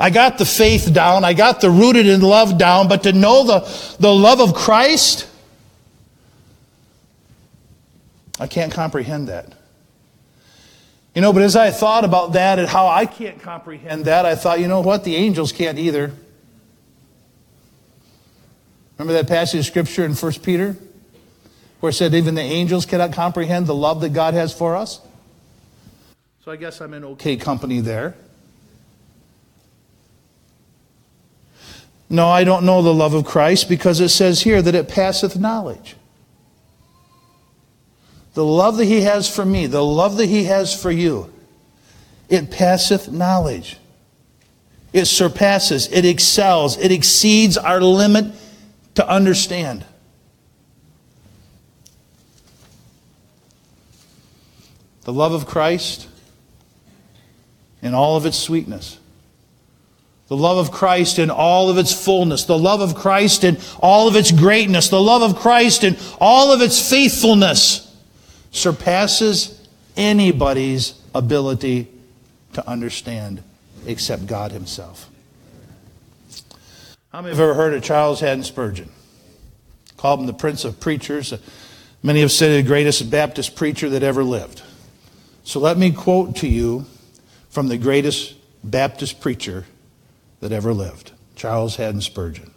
I 0.00 0.10
got 0.10 0.38
the 0.38 0.46
faith 0.46 0.92
down. 0.92 1.24
I 1.24 1.32
got 1.34 1.60
the 1.60 1.70
rooted 1.70 2.06
in 2.06 2.20
love 2.20 2.56
down, 2.56 2.88
but 2.88 3.02
to 3.02 3.12
know 3.12 3.44
the, 3.44 3.96
the 3.98 4.14
love 4.14 4.40
of 4.40 4.54
Christ, 4.54 5.28
I 8.38 8.46
can't 8.46 8.72
comprehend 8.72 9.28
that. 9.28 9.54
You 11.14 11.22
know, 11.22 11.32
but 11.32 11.42
as 11.42 11.56
I 11.56 11.72
thought 11.72 12.04
about 12.04 12.34
that 12.34 12.60
and 12.60 12.68
how 12.68 12.86
I 12.86 13.04
can't 13.04 13.40
comprehend 13.40 14.04
that, 14.04 14.24
I 14.24 14.36
thought, 14.36 14.60
you 14.60 14.68
know 14.68 14.80
what? 14.80 15.02
The 15.02 15.16
angels 15.16 15.50
can't 15.50 15.78
either. 15.78 16.12
Remember 18.96 19.14
that 19.14 19.26
passage 19.26 19.60
of 19.60 19.66
scripture 19.66 20.04
in 20.04 20.14
1 20.14 20.32
Peter? 20.34 20.76
Where 21.80 21.90
it 21.90 21.94
said 21.94 22.14
even 22.14 22.36
the 22.36 22.40
angels 22.40 22.86
cannot 22.86 23.12
comprehend 23.12 23.66
the 23.66 23.74
love 23.74 24.00
that 24.02 24.10
God 24.10 24.34
has 24.34 24.52
for 24.52 24.76
us? 24.76 25.00
So 26.44 26.52
I 26.52 26.56
guess 26.56 26.80
I'm 26.80 26.94
in 26.94 27.04
okay 27.04 27.36
company 27.36 27.80
there. 27.80 28.16
No, 32.10 32.28
I 32.28 32.44
don't 32.44 32.64
know 32.64 32.80
the 32.82 32.94
love 32.94 33.14
of 33.14 33.24
Christ 33.24 33.68
because 33.68 34.00
it 34.00 34.08
says 34.08 34.42
here 34.42 34.62
that 34.62 34.74
it 34.74 34.88
passeth 34.88 35.36
knowledge. 35.36 35.96
The 38.34 38.44
love 38.44 38.76
that 38.78 38.86
He 38.86 39.02
has 39.02 39.28
for 39.28 39.44
me, 39.44 39.66
the 39.66 39.84
love 39.84 40.16
that 40.16 40.26
He 40.26 40.44
has 40.44 40.80
for 40.80 40.90
you, 40.90 41.32
it 42.28 42.50
passeth 42.50 43.10
knowledge. 43.10 43.78
It 44.92 45.04
surpasses, 45.04 45.88
it 45.92 46.06
excels, 46.06 46.78
it 46.78 46.92
exceeds 46.92 47.58
our 47.58 47.80
limit 47.80 48.32
to 48.94 49.06
understand. 49.06 49.84
The 55.02 55.12
love 55.12 55.32
of 55.32 55.46
Christ 55.46 56.08
in 57.82 57.94
all 57.94 58.16
of 58.16 58.24
its 58.24 58.38
sweetness 58.38 58.97
the 60.28 60.36
love 60.36 60.58
of 60.58 60.70
Christ 60.70 61.18
in 61.18 61.30
all 61.30 61.70
of 61.70 61.78
its 61.78 61.92
fullness. 61.92 62.44
The 62.44 62.58
love 62.58 62.80
of 62.80 62.94
Christ 62.94 63.44
in 63.44 63.58
all 63.80 64.08
of 64.08 64.16
its 64.16 64.30
greatness. 64.30 64.88
The 64.88 65.00
love 65.00 65.22
of 65.22 65.40
Christ 65.40 65.84
in 65.84 65.96
all 66.20 66.52
of 66.52 66.60
its 66.60 66.88
faithfulness 66.88 67.84
surpasses 68.50 69.66
anybody's 69.96 71.00
ability 71.14 71.88
to 72.52 72.68
understand 72.68 73.42
except 73.86 74.26
God 74.26 74.52
Himself. 74.52 75.08
How 77.10 77.22
many 77.22 77.34
have 77.34 77.40
ever 77.40 77.54
heard 77.54 77.72
of 77.72 77.82
Charles 77.82 78.20
Haddon 78.20 78.44
Spurgeon? 78.44 78.90
Called 79.96 80.20
him 80.20 80.26
the 80.26 80.34
Prince 80.34 80.64
of 80.64 80.78
Preachers. 80.78 81.32
Many 82.02 82.20
have 82.20 82.30
said 82.30 82.54
the 82.62 82.68
greatest 82.68 83.10
Baptist 83.10 83.56
preacher 83.56 83.88
that 83.88 84.02
ever 84.02 84.22
lived. 84.22 84.62
So 85.42 85.58
let 85.58 85.78
me 85.78 85.90
quote 85.90 86.36
to 86.36 86.48
you 86.48 86.84
from 87.48 87.68
the 87.68 87.78
greatest 87.78 88.34
Baptist 88.62 89.22
preacher 89.22 89.64
that 90.40 90.52
ever 90.52 90.72
lived 90.72 91.12
Charles 91.34 91.76
Haddon 91.76 92.00
Spurgeon. 92.00 92.54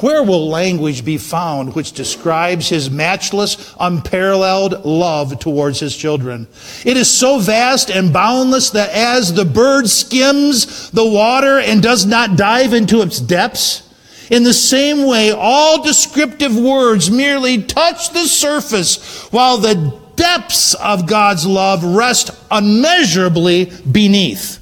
Where 0.00 0.22
will 0.22 0.48
language 0.48 1.04
be 1.04 1.18
found 1.18 1.74
which 1.74 1.92
describes 1.92 2.68
his 2.68 2.90
matchless, 2.90 3.74
unparalleled 3.78 4.84
love 4.84 5.38
towards 5.38 5.80
his 5.80 5.96
children? 5.96 6.48
It 6.84 6.96
is 6.96 7.10
so 7.10 7.38
vast 7.38 7.90
and 7.90 8.12
boundless 8.12 8.70
that 8.70 8.90
as 8.90 9.32
the 9.32 9.44
bird 9.44 9.88
skims 9.88 10.90
the 10.90 11.08
water 11.08 11.58
and 11.58 11.82
does 11.82 12.06
not 12.06 12.36
dive 12.36 12.72
into 12.74 13.02
its 13.02 13.20
depths, 13.20 13.88
in 14.30 14.42
the 14.42 14.52
same 14.52 15.06
way, 15.06 15.30
all 15.30 15.82
descriptive 15.82 16.54
words 16.54 17.10
merely 17.10 17.62
touch 17.62 18.10
the 18.10 18.26
surface 18.26 19.26
while 19.30 19.56
the 19.56 19.98
depths 20.16 20.74
of 20.74 21.06
God's 21.06 21.46
love 21.46 21.82
rest 21.82 22.30
unmeasurably 22.50 23.72
beneath. 23.90 24.58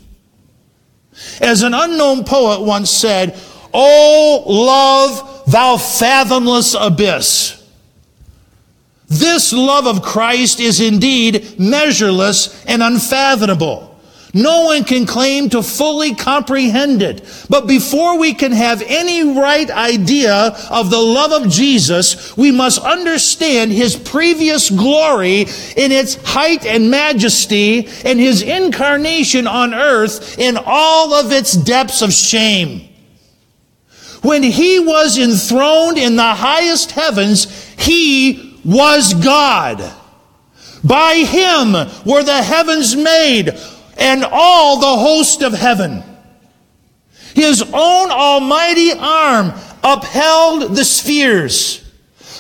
As 1.41 1.63
an 1.63 1.75
unknown 1.75 2.25
poet 2.25 2.61
once 2.63 2.91
said, 2.91 3.39
Oh, 3.73 4.45
love, 4.47 5.45
thou 5.47 5.77
fathomless 5.77 6.75
abyss. 6.79 7.63
This 9.09 9.53
love 9.53 9.87
of 9.87 10.03
Christ 10.03 10.61
is 10.61 10.81
indeed 10.81 11.59
measureless 11.59 12.65
and 12.67 12.83
unfathomable. 12.83 13.96
No 14.37 14.67
one 14.67 14.85
can 14.85 15.07
claim 15.07 15.49
to 15.49 15.63
fully 15.63 16.15
comprehend 16.15 17.01
it. 17.01 17.25
But 17.49 17.67
before 17.67 18.19
we 18.19 18.35
can 18.35 18.53
have 18.53 18.83
any 18.87 19.25
right 19.25 19.71
idea 19.71 20.55
of 20.71 20.91
the 20.91 20.99
love 20.99 21.33
of 21.33 21.51
Jesus, 21.51 22.37
we 22.37 22.53
must 22.53 22.79
understand 22.79 23.73
his 23.73 23.97
previous 23.97 24.69
glory 24.69 25.47
in 25.75 25.91
its 25.91 26.17
height 26.17 26.67
and 26.67 26.91
majesty 26.91 27.89
and 28.05 28.21
his 28.21 28.43
incarnation 28.43 29.47
on 29.47 29.73
earth 29.73 30.39
in 30.39 30.59
all 30.67 31.15
of 31.15 31.33
its 31.33 31.55
depths 31.55 32.03
of 32.03 32.13
shame. 32.13 32.91
When 34.21 34.43
he 34.43 34.79
was 34.81 35.17
enthroned 35.17 35.97
in 35.97 36.17
the 36.17 36.35
highest 36.35 36.91
heavens, 36.91 37.47
he 37.79 38.61
was 38.67 39.15
God. 39.15 39.83
By 40.85 41.25
him 41.27 41.73
were 42.05 42.23
the 42.23 42.43
heavens 42.43 42.95
made 42.95 43.59
and 43.97 44.25
all 44.25 44.79
the 44.79 45.03
host 45.03 45.43
of 45.43 45.53
heaven. 45.53 46.03
His 47.35 47.63
own 47.63 48.11
almighty 48.11 48.93
arm 48.93 49.53
upheld 49.83 50.75
the 50.75 50.85
spheres. 50.85 51.83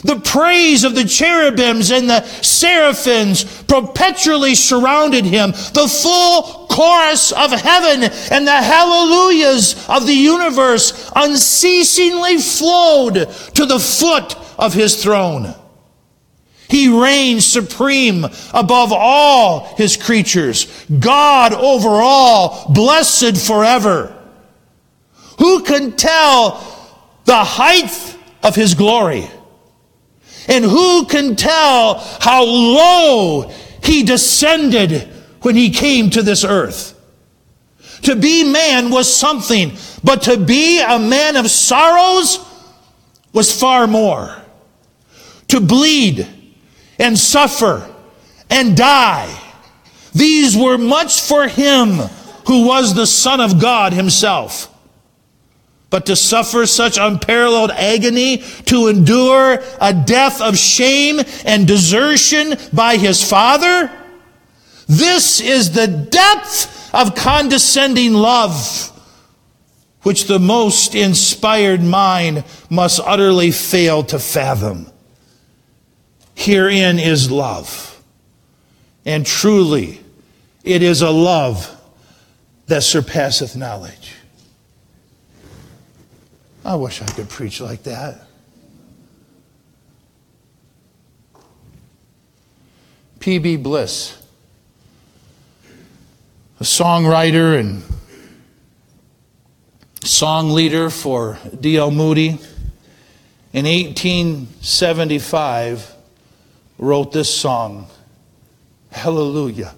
The 0.04 0.20
praise 0.20 0.84
of 0.84 0.94
the 0.94 1.04
cherubims 1.04 1.90
and 1.90 2.08
the 2.08 2.22
seraphims 2.24 3.44
perpetually 3.64 4.54
surrounded 4.54 5.24
him. 5.24 5.50
The 5.50 5.88
full 5.88 6.66
chorus 6.68 7.32
of 7.32 7.50
heaven 7.50 8.04
and 8.30 8.46
the 8.46 8.62
hallelujahs 8.62 9.88
of 9.88 10.06
the 10.06 10.14
universe 10.14 11.10
unceasingly 11.16 12.38
flowed 12.38 13.14
to 13.54 13.66
the 13.66 13.80
foot 13.80 14.36
of 14.58 14.74
his 14.74 15.02
throne. 15.02 15.54
He 16.68 16.88
reigns 16.88 17.46
supreme 17.46 18.24
above 18.52 18.92
all 18.92 19.74
his 19.76 19.96
creatures. 19.96 20.87
God 20.98 21.52
over 21.52 21.88
all, 21.88 22.72
blessed 22.72 23.37
forever. 23.37 24.12
Who 25.38 25.62
can 25.62 25.92
tell 25.92 26.61
the 27.24 27.44
height 27.44 28.16
of 28.42 28.55
his 28.55 28.74
glory? 28.74 29.29
And 30.48 30.64
who 30.64 31.07
can 31.07 31.37
tell 31.37 31.98
how 32.20 32.44
low 32.44 33.52
he 33.83 34.02
descended 34.02 35.09
when 35.42 35.57
he 35.57 35.70
came 35.70 36.11
to 36.11 36.22
this 36.22 36.44
earth. 36.44 36.94
To 38.02 38.16
be 38.16 38.44
man 38.44 38.90
was 38.90 39.12
something, 39.12 39.72
but 40.02 40.22
to 40.22 40.37
be 40.37 40.81
a 40.81 40.98
man 40.98 41.37
of 41.37 41.50
sorrows 41.50 42.38
was 43.33 43.59
far 43.59 43.87
more. 43.87 44.35
To 45.48 45.61
bleed 45.61 46.26
and 46.98 47.18
suffer 47.18 47.92
and 48.50 48.76
die, 48.76 49.42
these 50.14 50.56
were 50.56 50.78
much 50.78 51.20
for 51.20 51.46
him 51.48 51.96
who 52.46 52.66
was 52.66 52.94
the 52.94 53.06
Son 53.06 53.40
of 53.40 53.61
God 53.61 53.92
himself. 53.92 54.72
But 55.90 56.06
to 56.06 56.16
suffer 56.16 56.66
such 56.66 56.98
unparalleled 56.98 57.70
agony, 57.70 58.38
to 58.66 58.88
endure 58.88 59.62
a 59.80 59.92
death 59.92 60.40
of 60.40 60.56
shame 60.56 61.20
and 61.44 61.66
desertion 61.66 62.54
by 62.72 62.96
his 62.96 63.22
Father, 63.22 63.90
this 64.88 65.40
is 65.40 65.72
the 65.72 65.87
depth 65.87 66.94
of 66.94 67.14
condescending 67.14 68.14
love 68.14 68.92
which 70.02 70.26
the 70.26 70.38
most 70.38 70.94
inspired 70.94 71.82
mind 71.82 72.44
must 72.70 73.00
utterly 73.00 73.50
fail 73.50 74.04
to 74.04 74.18
fathom. 74.18 74.87
Herein 76.37 77.01
is 77.01 77.31
love. 77.31 78.01
And 79.05 79.27
truly, 79.27 80.01
it 80.62 80.83
is 80.83 81.03
a 81.03 81.11
love 81.11 81.72
that 82.66 82.83
surpasseth 82.83 83.57
knowledge. 83.57 84.12
I 86.64 86.75
wish 86.75 87.01
I 87.01 87.07
could 87.07 87.29
preach 87.29 87.61
like 87.61 87.85
that. 87.85 88.27
P.B. 93.20 93.57
Bliss, 93.57 94.20
a 96.61 96.64
songwriter 96.64 97.59
and 97.59 97.83
song 100.05 100.51
leader 100.51 100.90
for 100.90 101.38
D.L. 101.59 101.90
Moody, 101.90 102.38
in 103.53 103.64
1875 103.64 105.95
wrote 106.78 107.12
this 107.12 107.32
song 107.32 107.86
Hallelujah, 108.90 109.74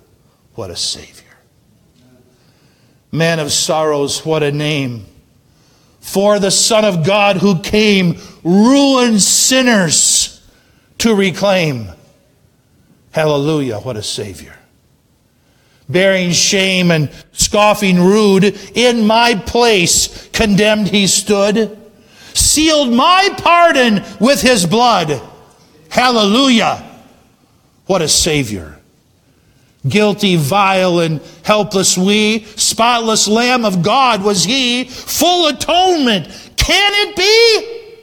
what 0.54 0.70
a 0.70 0.76
Savior. 0.76 1.24
Man 3.11 3.38
of 3.40 3.50
sorrows, 3.52 4.24
what 4.24 4.42
a 4.42 4.52
name 4.52 5.06
for 6.08 6.38
the 6.38 6.50
Son 6.50 6.87
of 6.87 7.04
God 7.04 7.37
who 7.37 7.61
came, 7.61 8.18
ruined 8.42 9.20
sinners 9.20 10.42
to 10.96 11.14
reclaim. 11.14 11.88
Hallelujah, 13.11 13.76
what 13.78 13.96
a 13.96 14.02
Savior. 14.02 14.54
Bearing 15.87 16.30
shame 16.30 16.90
and 16.90 17.11
scoffing 17.32 18.00
rude, 18.00 18.44
in 18.74 19.06
my 19.06 19.34
place 19.34 20.28
condemned 20.28 20.88
he 20.88 21.06
stood, 21.06 21.78
sealed 22.32 22.90
my 22.90 23.28
pardon 23.37 24.02
with 24.18 24.40
his 24.40 24.64
blood. 24.64 25.20
Hallelujah, 25.90 26.88
what 27.88 28.01
a 28.01 28.09
Savior 28.09 28.79
guilty, 29.87 30.37
vile, 30.37 31.01
and 31.01 31.20
helpless 31.44 31.96
we. 31.96 32.44
Spotless 32.57 33.29
Lamb 33.29 33.64
of 33.64 33.83
God 33.83 34.22
was 34.22 34.44
he, 34.44 34.85
full 34.85 35.48
atonement. 35.48 36.27
Can 36.57 36.92
it 37.09 37.16
be? 37.16 37.94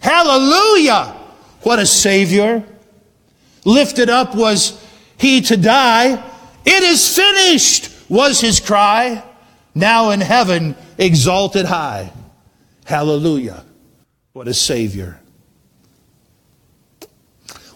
Hallelujah! 0.00 1.16
What 1.62 1.78
a 1.78 1.86
Savior. 1.86 2.64
Lifted 3.64 4.08
up 4.08 4.34
was 4.34 4.82
he 5.18 5.42
to 5.42 5.56
die. 5.56 6.12
It 6.64 6.82
is 6.82 7.14
finished, 7.14 7.90
was 8.08 8.40
his 8.40 8.60
cry. 8.60 9.22
Now 9.74 10.10
in 10.10 10.20
heaven, 10.20 10.74
exalted 10.98 11.66
high. 11.66 12.12
Hallelujah. 12.84 13.64
What 14.32 14.48
a 14.48 14.54
Savior. 14.54 15.19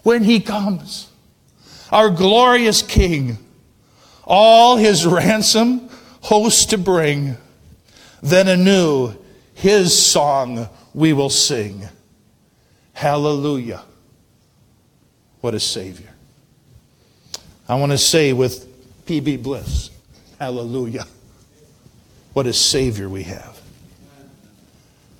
When 0.05 0.23
he 0.23 0.39
comes, 0.39 1.09
our 1.91 2.11
glorious 2.11 2.83
King, 2.83 3.39
all 4.23 4.77
his 4.77 5.03
ransom 5.03 5.89
host 6.21 6.69
to 6.69 6.77
bring. 6.77 7.37
Then 8.21 8.47
anew 8.47 9.15
his 9.55 9.99
song 9.99 10.69
we 10.93 11.11
will 11.11 11.31
sing. 11.31 11.89
Hallelujah. 12.93 13.81
What 15.41 15.55
a 15.55 15.59
Savior. 15.59 16.13
I 17.67 17.73
want 17.73 17.91
to 17.91 17.97
say 17.97 18.31
with 18.31 18.67
P.B. 19.07 19.37
Bliss, 19.37 19.89
Hallelujah. 20.37 21.07
What 22.33 22.45
a 22.45 22.53
Savior 22.53 23.09
we 23.09 23.23
have. 23.23 23.59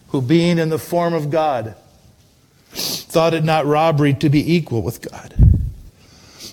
Who, 0.09 0.21
being 0.21 0.59
in 0.59 0.69
the 0.69 0.77
form 0.77 1.15
of 1.15 1.31
God, 1.31 1.75
thought 2.75 3.33
it 3.33 3.43
not 3.43 3.65
robbery 3.65 4.13
to 4.13 4.29
be 4.29 4.55
equal 4.55 4.81
with 4.81 5.01
God 5.09 5.33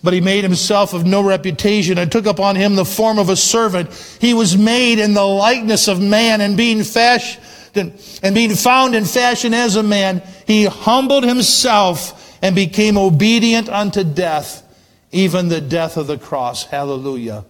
but 0.04 0.12
he 0.12 0.20
made 0.20 0.42
himself 0.42 0.94
of 0.94 1.06
no 1.06 1.22
reputation 1.22 1.96
and 1.96 2.10
took 2.10 2.26
upon 2.26 2.56
him 2.56 2.74
the 2.74 2.84
form 2.84 3.20
of 3.20 3.28
a 3.28 3.36
servant. 3.36 3.88
He 4.20 4.34
was 4.34 4.56
made 4.56 4.98
in 4.98 5.14
the 5.14 5.24
likeness 5.24 5.86
of 5.86 6.00
man 6.00 6.40
and 6.40 6.56
being 6.56 6.82
fashioned 6.82 7.40
and 7.74 8.34
being 8.34 8.54
found 8.54 8.94
in 8.94 9.04
fashion 9.04 9.54
as 9.54 9.76
a 9.76 9.82
man, 9.82 10.22
he 10.46 10.66
humbled 10.66 11.24
himself 11.24 12.38
and 12.42 12.54
became 12.54 12.98
obedient 12.98 13.68
unto 13.68 14.04
death, 14.04 14.62
even 15.10 15.48
the 15.48 15.60
death 15.60 15.96
of 15.96 16.06
the 16.06 16.18
cross. 16.18 16.64
Hallelujah. 16.64 17.44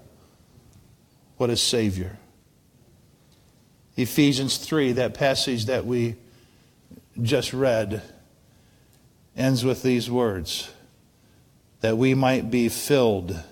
What 1.38 1.50
a 1.50 1.56
Savior. 1.56 2.18
Ephesians 3.96 4.58
3, 4.58 4.92
that 4.92 5.14
passage 5.14 5.66
that 5.66 5.85
we 5.85 6.16
just 7.20 7.52
read, 7.52 8.02
ends 9.36 9.64
with 9.64 9.82
these 9.82 10.10
words 10.10 10.70
that 11.80 11.96
we 11.96 12.14
might 12.14 12.50
be 12.50 12.68
filled 12.68 13.42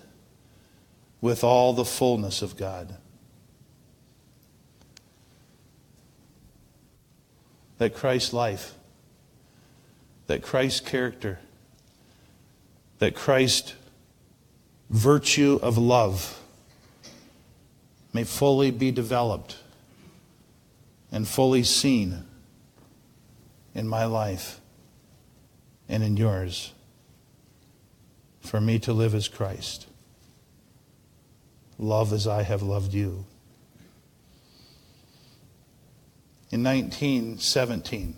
with 1.21 1.45
all 1.45 1.73
the 1.73 1.85
fullness 1.85 2.43
of 2.43 2.57
God. 2.57 2.97
That 7.79 7.95
Christ's 7.95 8.33
life, 8.33 8.75
that 10.27 10.43
Christ's 10.43 10.81
character, 10.81 11.39
that 12.99 13.15
Christ's 13.15 13.75
virtue 14.91 15.59
of 15.63 15.79
love 15.79 16.41
may 18.13 18.25
fully 18.25 18.71
be 18.71 18.91
developed 18.91 19.57
and 21.11 21.27
fully 21.27 21.63
seen 21.63 22.25
in 23.75 23.89
my 23.89 24.05
life 24.05 24.60
and 25.91 26.03
in 26.03 26.17
yours. 26.17 26.73
For 28.41 28.61
me 28.61 28.79
to 28.81 28.93
live 28.95 29.15
as 29.15 29.29
Christ. 29.29 29.87
Love 31.79 32.13
as 32.13 32.27
I 32.27 32.43
have 32.43 32.63
loved 32.63 32.95
you. 32.95 33.27
In 36.51 36.65
1917, 36.65 38.17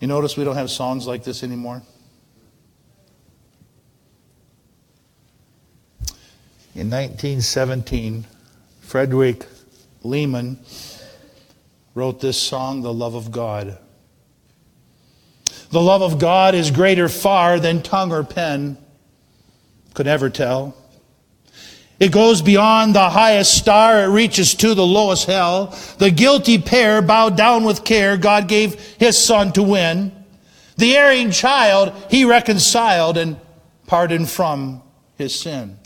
you 0.00 0.08
notice 0.08 0.36
we 0.36 0.44
don't 0.44 0.56
have 0.56 0.70
songs 0.70 1.06
like 1.06 1.24
this 1.24 1.42
anymore? 1.42 1.82
In 6.74 6.90
1917, 6.90 8.24
Frederick 8.80 9.46
Lehman 10.02 10.58
wrote 11.94 12.20
this 12.20 12.40
song, 12.40 12.82
The 12.82 12.92
Love 12.92 13.14
of 13.14 13.32
God. 13.32 13.78
The 15.70 15.80
love 15.80 16.02
of 16.02 16.18
God 16.18 16.54
is 16.54 16.70
greater 16.70 17.08
far 17.08 17.60
than 17.60 17.82
tongue 17.82 18.12
or 18.12 18.24
pen 18.24 18.78
could 19.94 20.06
ever 20.06 20.30
tell. 20.30 20.74
It 22.00 22.12
goes 22.12 22.42
beyond 22.42 22.94
the 22.94 23.10
highest 23.10 23.54
star, 23.54 24.04
it 24.04 24.08
reaches 24.08 24.54
to 24.56 24.74
the 24.74 24.86
lowest 24.86 25.26
hell. 25.26 25.76
The 25.98 26.10
guilty 26.10 26.58
pair 26.58 27.02
bowed 27.02 27.36
down 27.36 27.64
with 27.64 27.84
care 27.84 28.16
God 28.16 28.46
gave 28.48 28.74
his 28.98 29.18
son 29.18 29.52
to 29.52 29.62
win. 29.62 30.12
The 30.76 30.96
erring 30.96 31.32
child 31.32 31.92
he 32.08 32.24
reconciled 32.24 33.18
and 33.18 33.36
pardoned 33.86 34.30
from 34.30 34.82
his 35.16 35.38
sin 35.38 35.78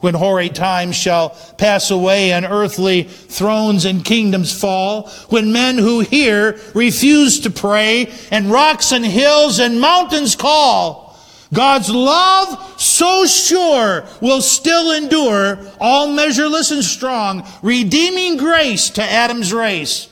when 0.00 0.14
hoary 0.14 0.48
times 0.48 0.94
shall 0.94 1.30
pass 1.58 1.90
away 1.90 2.32
and 2.32 2.46
earthly 2.46 3.02
thrones 3.02 3.84
and 3.84 4.04
kingdoms 4.04 4.58
fall, 4.58 5.08
when 5.28 5.52
men 5.52 5.76
who 5.76 6.00
hear 6.00 6.58
refuse 6.74 7.40
to 7.40 7.50
pray, 7.50 8.12
and 8.30 8.50
rocks 8.50 8.92
and 8.92 9.04
hills 9.04 9.58
and 9.58 9.80
mountains 9.80 10.36
call, 10.36 11.16
God's 11.52 11.90
love 11.90 12.80
so 12.80 13.26
sure 13.26 14.06
will 14.20 14.42
still 14.42 14.92
endure, 14.92 15.58
all 15.80 16.12
measureless 16.12 16.70
and 16.70 16.84
strong, 16.84 17.46
redeeming 17.62 18.36
grace 18.36 18.90
to 18.90 19.02
Adam's 19.02 19.52
race, 19.52 20.08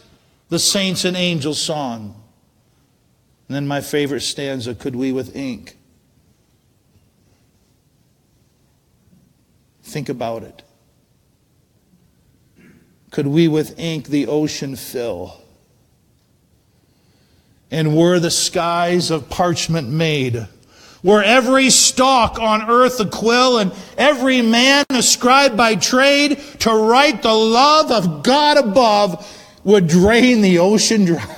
the 0.49 0.59
saints 0.59 1.05
and 1.05 1.17
angels' 1.17 1.61
song. 1.61 2.21
And 3.49 3.55
then 3.55 3.69
my 3.69 3.81
favorite 3.81 4.23
stanza, 4.23 4.75
could 4.75 4.97
we 4.97 5.13
with 5.13 5.37
ink 5.37 5.76
Think 9.87 10.09
about 10.09 10.43
it. 10.43 10.63
Could 13.13 13.29
we 13.29 13.47
with 13.47 13.79
ink 13.79 14.09
the 14.09 14.27
ocean 14.27 14.75
fill? 14.75 15.41
And 17.71 17.97
were 17.97 18.19
the 18.19 18.33
skies 18.33 19.13
of 19.13 19.31
parchment 19.31 19.89
made? 19.89 20.49
Were 21.05 21.23
every 21.23 21.71
stalk 21.71 22.41
on 22.41 22.69
earth 22.69 22.99
a 22.99 23.07
quill 23.07 23.59
and 23.59 23.73
every 23.97 24.43
man 24.43 24.87
ascribed 24.91 25.57
by 25.57 25.77
trade 25.77 26.39
to 26.59 26.71
write 26.71 27.23
the 27.23 27.33
love 27.33 27.93
of 27.93 28.25
God 28.25 28.57
above 28.57 29.25
would 29.63 29.87
drain 29.87 30.41
the 30.41 30.59
ocean 30.59 31.05
dry? 31.05 31.37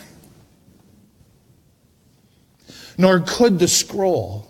Nor 2.97 3.21
could 3.21 3.59
the 3.59 3.69
scroll 3.69 4.49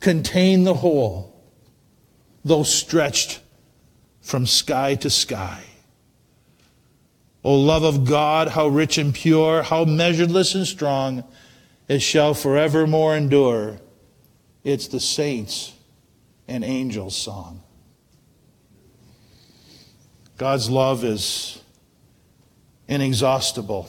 contain 0.00 0.64
the 0.64 0.74
whole, 0.74 1.29
though 2.44 2.62
stretched 2.62 3.40
from 4.20 4.46
sky 4.46 4.94
to 4.96 5.10
sky. 5.10 5.62
O 7.42 7.54
love 7.54 7.84
of 7.84 8.04
God, 8.04 8.48
how 8.48 8.68
rich 8.68 8.98
and 8.98 9.14
pure, 9.14 9.62
how 9.62 9.84
measureless 9.84 10.54
and 10.54 10.66
strong, 10.66 11.24
it 11.88 12.00
shall 12.00 12.34
forevermore 12.34 13.16
endure. 13.16 13.80
It's 14.62 14.88
the 14.88 15.00
saints' 15.00 15.72
and 16.46 16.62
angels' 16.62 17.16
song. 17.16 17.62
God's 20.36 20.70
love 20.70 21.04
is 21.04 21.62
inexhaustible. 22.88 23.88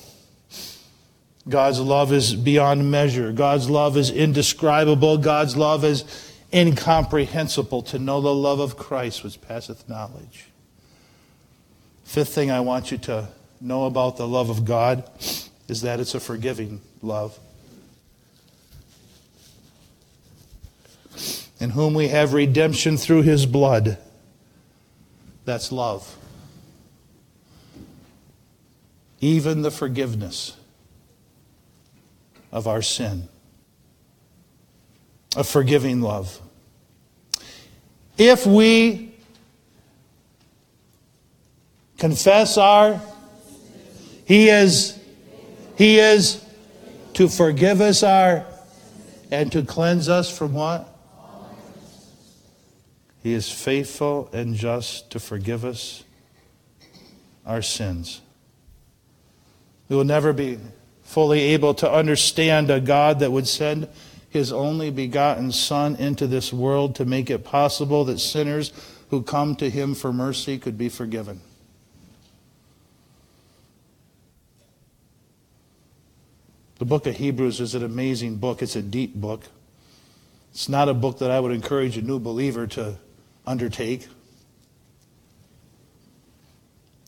God's 1.49 1.79
love 1.79 2.13
is 2.13 2.35
beyond 2.35 2.89
measure. 2.89 3.31
God's 3.31 3.69
love 3.69 3.97
is 3.97 4.09
indescribable. 4.11 5.17
God's 5.17 5.57
love 5.57 5.83
is 5.83 6.30
incomprehensible. 6.53 7.81
To 7.83 7.99
know 7.99 8.21
the 8.21 8.33
love 8.33 8.59
of 8.59 8.77
Christ 8.77 9.23
which 9.23 9.41
passeth 9.41 9.87
knowledge. 9.87 10.47
Fifth 12.03 12.33
thing 12.33 12.51
I 12.51 12.59
want 12.59 12.91
you 12.91 12.97
to 12.99 13.29
know 13.61 13.85
about 13.85 14.17
the 14.17 14.27
love 14.27 14.49
of 14.49 14.65
God 14.65 15.09
is 15.67 15.81
that 15.81 15.99
it's 15.99 16.15
a 16.15 16.19
forgiving 16.19 16.81
love. 17.01 17.39
In 21.59 21.69
whom 21.69 21.93
we 21.93 22.07
have 22.07 22.33
redemption 22.33 22.97
through 22.97 23.21
his 23.21 23.45
blood. 23.45 23.97
That's 25.45 25.71
love. 25.71 26.17
Even 29.19 29.61
the 29.61 29.71
forgiveness 29.71 30.57
of 32.51 32.67
our 32.67 32.81
sin. 32.81 33.29
A 35.35 35.43
forgiving 35.43 36.01
love. 36.01 36.39
If 38.17 38.45
we 38.45 39.13
confess 41.97 42.57
our 42.57 43.01
he 44.31 44.47
is, 44.47 44.97
He 45.77 45.99
is 45.99 46.41
to 47.15 47.27
forgive 47.27 47.81
us 47.81 48.01
our 48.01 48.45
and 49.29 49.51
to 49.51 49.63
cleanse 49.63 50.07
us 50.07 50.35
from 50.35 50.53
what? 50.53 50.87
He 53.21 53.33
is 53.33 53.51
faithful 53.51 54.29
and 54.31 54.55
just 54.55 55.11
to 55.11 55.19
forgive 55.19 55.65
us 55.65 56.05
our 57.45 57.61
sins. 57.61 58.21
We 59.89 59.97
will 59.97 60.05
never 60.05 60.31
be 60.31 60.59
fully 61.03 61.41
able 61.41 61.73
to 61.73 61.91
understand 61.91 62.71
a 62.71 62.79
God 62.79 63.19
that 63.19 63.33
would 63.33 63.49
send 63.49 63.89
his 64.31 64.51
only 64.51 64.89
begotten 64.89 65.51
Son 65.51 65.95
into 65.97 66.25
this 66.25 66.51
world 66.51 66.95
to 66.95 67.05
make 67.05 67.29
it 67.29 67.43
possible 67.43 68.05
that 68.05 68.17
sinners 68.17 68.71
who 69.09 69.21
come 69.21 69.55
to 69.57 69.69
him 69.69 69.93
for 69.93 70.13
mercy 70.13 70.57
could 70.57 70.77
be 70.77 70.87
forgiven. 70.87 71.41
The 76.79 76.85
book 76.85 77.05
of 77.05 77.17
Hebrews 77.17 77.59
is 77.59 77.75
an 77.75 77.83
amazing 77.83 78.37
book. 78.37 78.61
It's 78.61 78.77
a 78.77 78.81
deep 78.81 79.13
book. 79.13 79.43
It's 80.51 80.69
not 80.69 80.87
a 80.87 80.93
book 80.93 81.19
that 81.19 81.29
I 81.29 81.39
would 81.39 81.51
encourage 81.51 81.97
a 81.97 82.01
new 82.01 82.17
believer 82.17 82.65
to 82.67 82.95
undertake. 83.45 84.07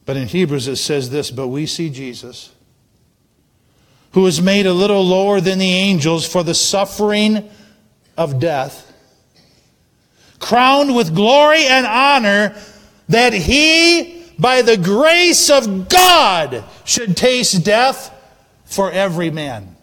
But 0.06 0.18
in 0.18 0.28
Hebrews 0.28 0.68
it 0.68 0.76
says 0.76 1.10
this 1.10 1.32
But 1.32 1.48
we 1.48 1.66
see 1.66 1.90
Jesus, 1.90 2.52
who 4.14 4.22
was 4.22 4.41
made 4.41 4.66
a 4.66 4.74
little 4.74 5.03
lower 5.05 5.41
than 5.41 5.59
the 5.59 5.66
angels 5.66 6.28
for 6.28 6.43
the 6.43 6.53
suffering 6.53 7.49
of 8.18 8.39
death, 8.39 8.91
crowned 10.39 10.95
with 10.95 11.16
glory 11.16 11.66
and 11.66 11.86
honor, 11.86 12.55
that 13.09 13.34
he, 13.34 14.24
by 14.38 14.61
the 14.61 14.78
grace 14.78 15.49
of 15.49 15.89
God, 15.89 16.64
should 16.86 17.18
taste 17.18 17.66
death 17.66 18.11
for 18.66 18.91
every 18.91 19.30
man. 19.30 19.76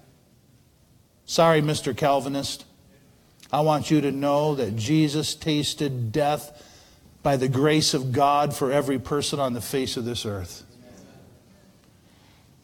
Sorry, 1.26 1.60
Mr. 1.60 1.96
Calvinist. 1.96 2.64
I 3.52 3.60
want 3.60 3.90
you 3.90 4.00
to 4.00 4.12
know 4.12 4.54
that 4.54 4.76
Jesus 4.76 5.34
tasted 5.34 6.12
death 6.12 6.66
by 7.22 7.36
the 7.36 7.48
grace 7.48 7.94
of 7.94 8.12
God 8.12 8.54
for 8.54 8.70
every 8.70 8.98
person 8.98 9.40
on 9.40 9.54
the 9.54 9.60
face 9.60 9.96
of 9.96 10.04
this 10.04 10.24
earth. 10.24 10.64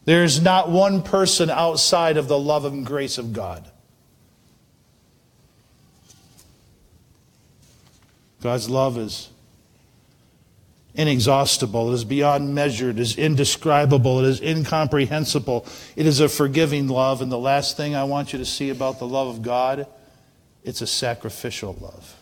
There 0.07 0.23
is 0.23 0.41
not 0.41 0.71
one 0.71 1.03
person 1.03 1.51
outside 1.51 2.17
of 2.17 2.29
the 2.29 2.39
love 2.39 2.65
and 2.65 2.87
grace 2.87 3.19
of 3.19 3.33
God. 3.33 3.69
God's 8.41 8.71
love 8.71 8.97
is 8.97 9.31
inexhaustible, 10.95 11.91
it 11.91 11.95
is 11.95 12.05
beyond 12.05 12.55
measure, 12.55 12.91
it 12.91 13.01
is 13.01 13.19
indescribable, 13.19 14.25
it 14.25 14.29
is 14.29 14.41
incomprehensible. 14.41 15.67
It 15.97 16.07
is 16.07 16.21
a 16.21 16.29
forgiving 16.29 16.87
love. 16.87 17.21
And 17.21 17.31
the 17.31 17.39
last 17.39 17.77
thing 17.77 17.97
I 17.97 18.05
want 18.05 18.33
you 18.33 18.39
to 18.39 18.47
see 18.47 18.71
about 18.71 19.01
the 19.01 19.09
love 19.09 19.27
of 19.27 19.43
God, 19.43 19.89
it's 20.63 20.81
a 20.81 20.87
sacrificial 20.87 21.77
love. 21.81 22.15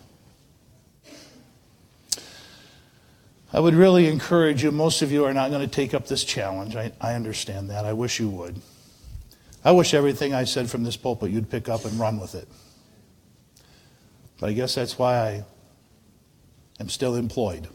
I 3.55 3.61
would 3.61 3.75
really 3.75 4.09
encourage 4.09 4.65
you, 4.65 4.73
most 4.73 5.01
of 5.01 5.13
you 5.13 5.25
are 5.27 5.33
not 5.33 5.51
going 5.51 5.61
to 5.61 5.73
take 5.73 5.95
up 5.95 6.09
this 6.09 6.25
challenge. 6.25 6.75
I, 6.75 6.91
I 7.01 7.15
understand 7.15 7.71
that. 7.71 7.85
I 7.85 7.93
wish 7.93 8.19
you 8.19 8.29
would. 8.29 8.61
I 9.65 9.71
wish 9.71 9.95
everything 9.95 10.35
I 10.35 10.43
said 10.43 10.69
from 10.69 10.83
this 10.83 10.97
pulpit 10.97 11.31
you'd 11.31 11.49
pick 11.49 11.69
up 11.69 11.85
and 11.85 11.93
run 12.01 12.19
with 12.19 12.35
it. 12.35 12.49
But 14.41 14.51
I 14.51 14.55
guess 14.55 14.75
that's 14.75 14.99
why 14.99 15.19
I 15.21 15.45
am 16.81 16.89
still 16.89 17.15
employed. 17.15 17.69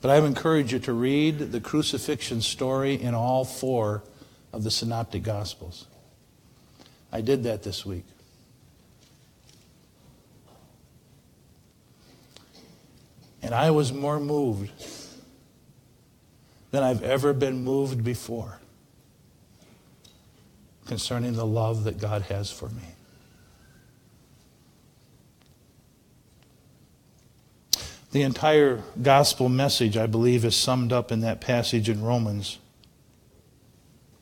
But 0.00 0.10
I 0.10 0.18
would 0.18 0.26
encourage 0.26 0.72
you 0.72 0.80
to 0.80 0.92
read 0.92 1.52
the 1.52 1.60
crucifixion 1.60 2.40
story 2.40 3.00
in 3.00 3.14
all 3.14 3.44
four 3.44 4.02
of 4.52 4.64
the 4.64 4.70
Synoptic 4.72 5.22
Gospels. 5.22 5.86
I 7.12 7.20
did 7.20 7.44
that 7.44 7.62
this 7.62 7.86
week. 7.86 8.04
And 13.42 13.54
I 13.54 13.70
was 13.70 13.92
more 13.92 14.20
moved 14.20 14.70
than 16.70 16.82
I've 16.82 17.02
ever 17.02 17.32
been 17.32 17.64
moved 17.64 18.04
before 18.04 18.58
concerning 20.86 21.34
the 21.34 21.46
love 21.46 21.84
that 21.84 21.98
God 21.98 22.22
has 22.22 22.50
for 22.50 22.68
me. 22.68 22.82
The 28.12 28.22
entire 28.22 28.82
gospel 29.00 29.48
message, 29.48 29.96
I 29.96 30.06
believe, 30.06 30.44
is 30.44 30.56
summed 30.56 30.92
up 30.92 31.12
in 31.12 31.20
that 31.20 31.40
passage 31.40 31.88
in 31.88 32.02
Romans. 32.02 32.58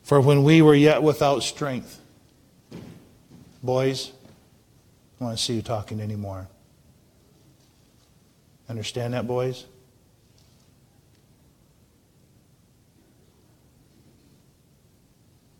For 0.03 0.21
when 0.21 0.43
we 0.43 0.61
were 0.61 0.75
yet 0.75 1.01
without 1.01 1.41
strength, 1.41 1.99
boys, 3.63 4.11
I 4.11 5.19
don't 5.19 5.27
want 5.29 5.37
to 5.39 5.43
see 5.43 5.55
you 5.55 5.63
talking 5.63 5.99
anymore. 5.99 6.47
Understand 8.69 9.15
that, 9.15 9.25
boys? 9.25 9.65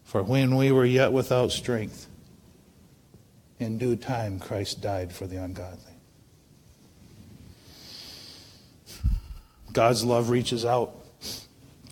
For 0.04 0.24
when 0.24 0.56
we 0.56 0.72
were 0.72 0.86
yet 0.86 1.12
without 1.12 1.52
strength, 1.52 2.08
in 3.60 3.78
due 3.78 3.96
time 3.96 4.40
Christ 4.40 4.82
died 4.82 5.12
for 5.12 5.28
the 5.28 5.38
ungodly. 5.38 5.94
God's 9.74 10.04
love 10.04 10.30
reaches 10.30 10.66
out 10.66 10.96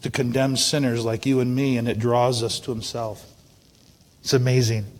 to 0.01 0.09
condemn 0.09 0.55
sinners 0.55 1.03
like 1.03 1.25
you 1.25 1.39
and 1.39 1.55
me, 1.55 1.77
and 1.77 1.87
it 1.87 1.99
draws 1.99 2.41
us 2.41 2.59
to 2.61 2.71
Himself. 2.71 3.25
It's 4.21 4.33
amazing. 4.33 4.96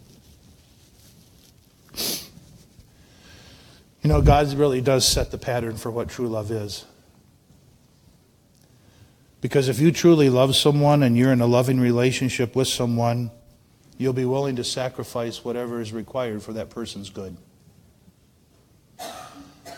You 4.07 4.13
know, 4.13 4.21
God 4.21 4.53
really 4.53 4.79
does 4.79 5.05
set 5.05 5.31
the 5.31 5.37
pattern 5.37 5.75
for 5.75 5.91
what 5.91 6.07
true 6.07 6.29
love 6.29 6.49
is. 6.49 6.85
Because 9.41 9.67
if 9.67 9.81
you 9.81 9.91
truly 9.91 10.29
love 10.29 10.55
someone 10.55 11.03
and 11.03 11.17
you're 11.17 11.33
in 11.33 11.41
a 11.41 11.45
loving 11.45 11.77
relationship 11.77 12.55
with 12.55 12.69
someone, 12.69 13.31
you'll 13.97 14.13
be 14.13 14.23
willing 14.23 14.55
to 14.55 14.63
sacrifice 14.63 15.43
whatever 15.43 15.81
is 15.81 15.91
required 15.91 16.41
for 16.41 16.53
that 16.53 16.69
person's 16.69 17.09
good. 17.09 17.35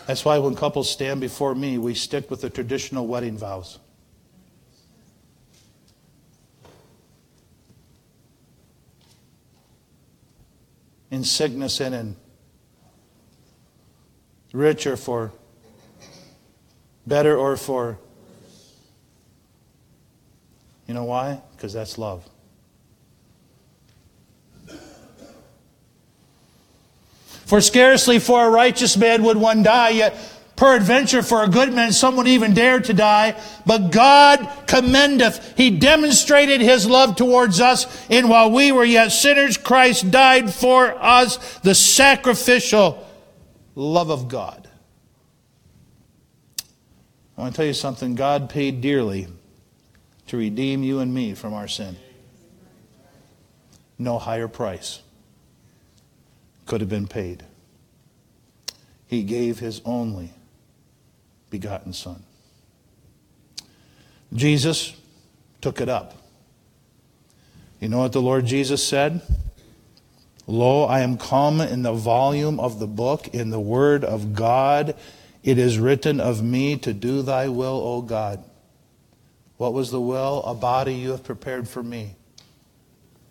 That's 0.05 0.23
why 0.23 0.37
when 0.37 0.53
couples 0.53 0.91
stand 0.91 1.21
before 1.21 1.55
me, 1.55 1.79
we 1.79 1.95
stick 1.95 2.29
with 2.29 2.41
the 2.41 2.51
traditional 2.51 3.07
wedding 3.07 3.35
vows. 3.35 3.79
In 11.09 11.23
sickness 11.23 11.81
and 11.81 11.95
in 11.95 12.15
rich 14.53 14.87
or 14.87 14.97
for 14.97 15.31
better 17.09 17.35
or 17.35 17.57
for. 17.57 17.97
You 20.87 20.93
know 20.93 21.03
why? 21.03 21.41
Because 21.55 21.73
that's 21.73 21.97
love. 21.97 22.27
For 27.45 27.61
scarcely 27.61 28.19
for 28.19 28.45
a 28.45 28.49
righteous 28.49 28.95
man 28.95 29.23
would 29.23 29.37
one 29.37 29.63
die, 29.63 29.89
yet 29.89 30.15
peradventure 30.55 31.23
for 31.23 31.43
a 31.43 31.47
good 31.47 31.73
man 31.73 31.91
some 31.91 32.15
would 32.17 32.27
even 32.27 32.53
dare 32.53 32.79
to 32.79 32.93
die. 32.93 33.39
But 33.65 33.91
God 33.91 34.47
commendeth, 34.67 35.57
He 35.57 35.71
demonstrated 35.71 36.61
His 36.61 36.87
love 36.87 37.15
towards 37.15 37.59
us, 37.59 37.87
and 38.09 38.29
while 38.29 38.51
we 38.51 38.71
were 38.71 38.85
yet 38.85 39.09
sinners, 39.09 39.57
Christ 39.57 40.11
died 40.11 40.53
for 40.53 40.93
us, 41.03 41.57
the 41.59 41.73
sacrificial 41.73 43.03
love 43.79 44.09
of 44.09 44.27
God. 44.27 44.67
I 47.37 47.41
want 47.41 47.53
to 47.53 47.57
tell 47.57 47.65
you 47.65 47.73
something. 47.73 48.15
God 48.15 48.49
paid 48.49 48.81
dearly 48.81 49.27
to 50.27 50.37
redeem 50.37 50.83
you 50.83 50.99
and 50.99 51.13
me 51.13 51.33
from 51.33 51.53
our 51.53 51.67
sin. 51.67 51.95
No 53.97 54.19
higher 54.19 54.47
price 54.47 55.01
could 56.65 56.81
have 56.81 56.89
been 56.89 57.07
paid. 57.07 57.43
He 59.07 59.23
gave 59.23 59.59
his 59.59 59.81
only 59.85 60.31
begotten 61.49 61.93
Son. 61.93 62.23
Jesus 64.33 64.93
took 65.61 65.81
it 65.81 65.89
up. 65.89 66.15
You 67.79 67.87
know 67.87 67.99
what 67.99 68.11
the 68.11 68.21
Lord 68.21 68.45
Jesus 68.45 68.85
said? 68.85 69.21
Lo, 70.49 70.83
I 70.85 71.01
am 71.01 71.17
come 71.17 71.61
in 71.61 71.83
the 71.83 71.93
volume 71.93 72.59
of 72.59 72.79
the 72.79 72.87
book, 72.87 73.27
in 73.29 73.49
the 73.49 73.59
word 73.59 74.03
of 74.03 74.33
God. 74.33 74.95
It 75.43 75.57
is 75.57 75.79
written 75.79 76.19
of 76.19 76.43
me 76.43 76.75
to 76.77 76.93
do 76.93 77.21
thy 77.21 77.47
will, 77.47 77.77
O 77.77 78.01
God. 78.01 78.43
What 79.57 79.73
was 79.73 79.91
the 79.91 80.01
will? 80.01 80.43
A 80.43 80.53
body 80.53 80.95
you 80.95 81.11
have 81.11 81.23
prepared 81.23 81.67
for 81.67 81.83
me. 81.83 82.15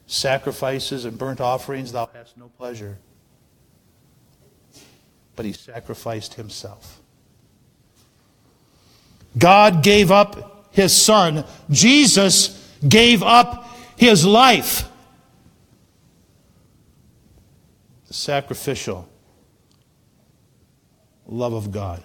Sacrifices 0.06 1.04
and 1.04 1.18
burnt 1.18 1.40
offerings 1.40 1.92
thou 1.92 2.08
hast 2.14 2.36
no 2.36 2.48
pleasure 2.56 2.98
but 5.38 5.46
he 5.46 5.52
sacrificed 5.52 6.34
himself. 6.34 7.00
God 9.38 9.84
gave 9.84 10.10
up 10.10 10.66
his 10.72 10.92
son. 10.92 11.44
Jesus 11.70 12.76
gave 12.88 13.22
up 13.22 13.70
his 13.96 14.26
life. 14.26 14.88
Sacrificial 18.10 19.08
love 21.26 21.52
of 21.52 21.70
God. 21.70 22.02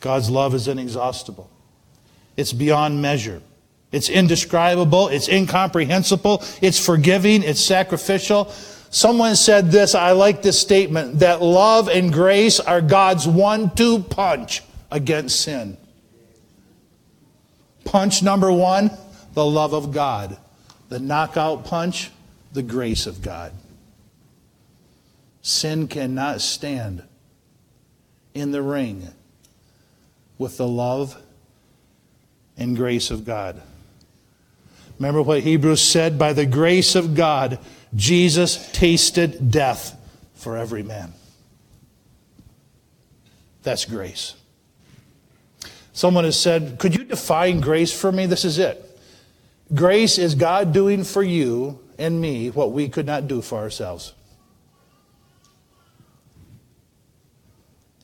God's 0.00 0.30
love 0.30 0.54
is 0.54 0.68
inexhaustible. 0.68 1.50
It's 2.36 2.52
beyond 2.52 3.02
measure. 3.02 3.42
It's 3.92 4.08
indescribable. 4.08 5.08
It's 5.08 5.28
incomprehensible. 5.28 6.42
It's 6.62 6.84
forgiving. 6.84 7.42
It's 7.42 7.60
sacrificial. 7.60 8.46
Someone 8.90 9.36
said 9.36 9.70
this, 9.70 9.94
I 9.94 10.12
like 10.12 10.42
this 10.42 10.58
statement, 10.58 11.18
that 11.20 11.42
love 11.42 11.88
and 11.88 12.12
grace 12.12 12.58
are 12.60 12.80
God's 12.80 13.26
one 13.26 13.74
two 13.74 14.00
punch 14.00 14.62
against 14.90 15.40
sin. 15.40 15.76
Punch 17.84 18.22
number 18.22 18.52
one, 18.52 18.90
the 19.34 19.44
love 19.44 19.74
of 19.74 19.92
God. 19.92 20.36
The 20.88 20.98
knockout 20.98 21.64
punch, 21.64 22.10
the 22.52 22.62
grace 22.62 23.06
of 23.06 23.22
God. 23.22 23.52
Sin 25.42 25.88
cannot 25.88 26.40
stand 26.40 27.02
in 28.34 28.52
the 28.52 28.62
ring 28.62 29.08
with 30.38 30.56
the 30.56 30.66
love 30.66 31.20
and 32.56 32.76
grace 32.76 33.10
of 33.10 33.24
God. 33.24 33.60
Remember 34.98 35.22
what 35.22 35.40
Hebrews 35.40 35.82
said? 35.82 36.18
By 36.18 36.34
the 36.34 36.44
grace 36.44 36.94
of 36.94 37.14
God, 37.14 37.58
Jesus 37.94 38.70
tasted 38.72 39.50
death 39.50 39.96
for 40.34 40.56
every 40.56 40.82
man. 40.82 41.14
That's 43.62 43.84
grace. 43.84 44.34
Someone 45.92 46.24
has 46.24 46.38
said, 46.38 46.78
Could 46.78 46.94
you 46.94 47.04
define 47.04 47.60
grace 47.60 47.98
for 47.98 48.12
me? 48.12 48.26
This 48.26 48.44
is 48.44 48.58
it. 48.58 48.86
Grace 49.74 50.18
is 50.18 50.34
God 50.34 50.72
doing 50.72 51.04
for 51.04 51.22
you 51.22 51.78
and 51.98 52.20
me 52.20 52.50
what 52.50 52.72
we 52.72 52.88
could 52.88 53.06
not 53.06 53.28
do 53.28 53.42
for 53.42 53.58
ourselves. 53.58 54.14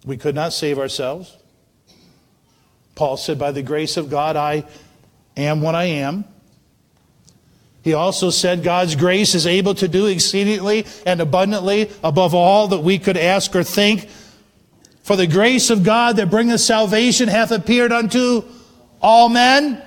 We 0.06 0.16
could 0.16 0.36
not 0.36 0.52
save 0.52 0.78
ourselves. 0.78 1.36
Paul 2.94 3.16
said, 3.16 3.38
By 3.38 3.50
the 3.50 3.62
grace 3.62 3.96
of 3.96 4.08
God, 4.08 4.36
I 4.36 4.64
am 5.36 5.60
what 5.60 5.74
I 5.74 5.84
am. 5.84 6.24
He 7.82 7.92
also 7.92 8.30
said 8.30 8.64
God's 8.64 8.96
grace 8.96 9.34
is 9.34 9.46
able 9.46 9.74
to 9.76 9.86
do 9.86 10.06
exceedingly 10.06 10.86
and 11.04 11.20
abundantly 11.20 11.90
above 12.02 12.34
all 12.34 12.68
that 12.68 12.80
we 12.80 12.98
could 12.98 13.16
ask 13.16 13.54
or 13.54 13.62
think. 13.62 14.08
For 15.02 15.14
the 15.14 15.26
grace 15.26 15.70
of 15.70 15.84
God 15.84 16.16
that 16.16 16.30
bringeth 16.30 16.60
salvation 16.60 17.28
hath 17.28 17.52
appeared 17.52 17.92
unto 17.92 18.42
all 19.00 19.28
men. 19.28 19.80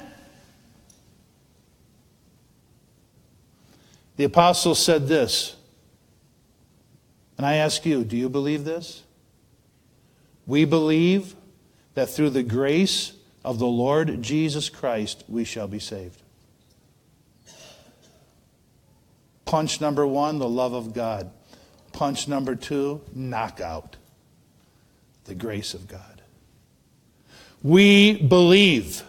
The 4.16 4.24
apostle 4.26 4.76
said 4.76 5.08
this, 5.08 5.56
and 7.38 7.46
I 7.46 7.56
ask 7.56 7.86
you, 7.86 8.04
do 8.04 8.18
you 8.18 8.30
believe 8.30 8.66
this? 8.66 9.04
We 10.50 10.66
believe 10.66 11.36
that 11.94 12.10
through 12.10 12.32
the 12.32 12.42
grace 12.42 13.14
of 13.46 13.60
the 13.60 13.68
Lord 13.68 14.24
Jesus 14.24 14.68
Christ 14.68 15.24
we 15.28 15.44
shall 15.44 15.68
be 15.68 15.78
saved. 15.78 16.20
Punch 19.46 19.80
number 19.80 20.08
one, 20.08 20.40
the 20.40 20.50
love 20.50 20.74
of 20.74 20.92
God. 20.92 21.30
Punch 21.94 22.28
number 22.28 22.56
two, 22.56 23.00
knockout, 23.14 23.96
the 25.26 25.36
grace 25.36 25.76
of 25.76 25.88
God. 25.88 26.24
We 27.62 28.20
believe 28.20 29.04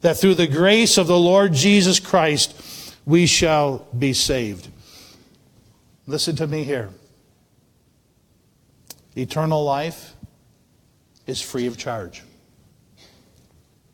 that 0.00 0.16
through 0.16 0.36
the 0.36 0.46
grace 0.46 0.96
of 0.96 1.06
the 1.06 1.18
Lord 1.18 1.52
Jesus 1.52 2.00
Christ, 2.00 2.94
we 3.04 3.26
shall 3.26 3.86
be 3.98 4.14
saved. 4.14 4.68
Listen 6.06 6.34
to 6.36 6.46
me 6.46 6.64
here. 6.64 6.88
Eternal 9.16 9.64
life 9.64 10.14
is 11.26 11.40
free 11.40 11.66
of 11.66 11.76
charge. 11.76 12.22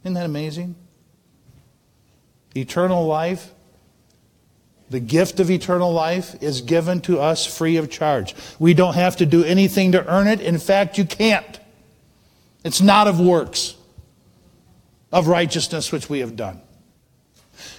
Isn't 0.02 0.14
that 0.14 0.26
amazing? 0.26 0.74
Eternal 2.54 3.06
life 3.06 3.52
the 4.92 5.00
gift 5.00 5.40
of 5.40 5.50
eternal 5.50 5.90
life 5.90 6.40
is 6.42 6.60
given 6.60 7.00
to 7.00 7.18
us 7.18 7.46
free 7.46 7.78
of 7.78 7.90
charge. 7.90 8.34
We 8.58 8.74
don't 8.74 8.92
have 8.92 9.16
to 9.16 9.26
do 9.26 9.42
anything 9.42 9.92
to 9.92 10.06
earn 10.06 10.28
it. 10.28 10.42
In 10.42 10.58
fact, 10.58 10.98
you 10.98 11.06
can't. 11.06 11.58
It's 12.62 12.82
not 12.82 13.08
of 13.08 13.18
works 13.18 13.74
of 15.10 15.28
righteousness 15.28 15.90
which 15.92 16.10
we 16.10 16.18
have 16.18 16.36
done. 16.36 16.60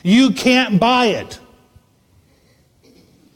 You 0.01 0.31
can't 0.31 0.79
buy 0.79 1.05
it. 1.07 1.39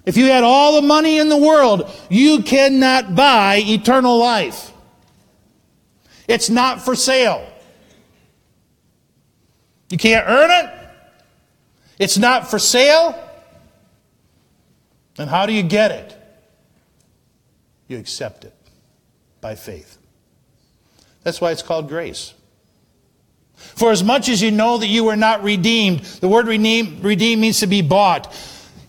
If 0.07 0.15
you 0.15 0.27
had 0.27 0.45
all 0.45 0.79
the 0.79 0.87
money 0.87 1.17
in 1.19 1.27
the 1.27 1.35
world, 1.35 1.93
you 2.09 2.41
cannot 2.41 3.13
buy 3.13 3.57
eternal 3.57 4.17
life. 4.17 4.71
It's 6.29 6.49
not 6.49 6.81
for 6.81 6.95
sale. 6.95 7.45
You 9.89 9.97
can't 9.97 10.25
earn 10.25 10.49
it. 10.49 10.73
It's 11.99 12.17
not 12.17 12.49
for 12.49 12.57
sale. 12.57 13.21
And 15.17 15.29
how 15.29 15.45
do 15.45 15.51
you 15.51 15.61
get 15.61 15.91
it? 15.91 16.17
You 17.89 17.97
accept 17.97 18.45
it 18.45 18.55
by 19.41 19.55
faith. 19.55 19.97
That's 21.23 21.41
why 21.41 21.51
it's 21.51 21.63
called 21.63 21.89
grace. 21.89 22.33
For 23.55 23.91
as 23.91 24.05
much 24.05 24.29
as 24.29 24.41
you 24.41 24.51
know 24.51 24.77
that 24.77 24.87
you 24.87 25.03
were 25.03 25.17
not 25.17 25.43
redeemed, 25.43 25.99
the 26.21 26.29
word 26.29 26.47
redeem, 26.47 27.01
means 27.01 27.59
to 27.59 27.67
be 27.67 27.81
bought. 27.81 28.33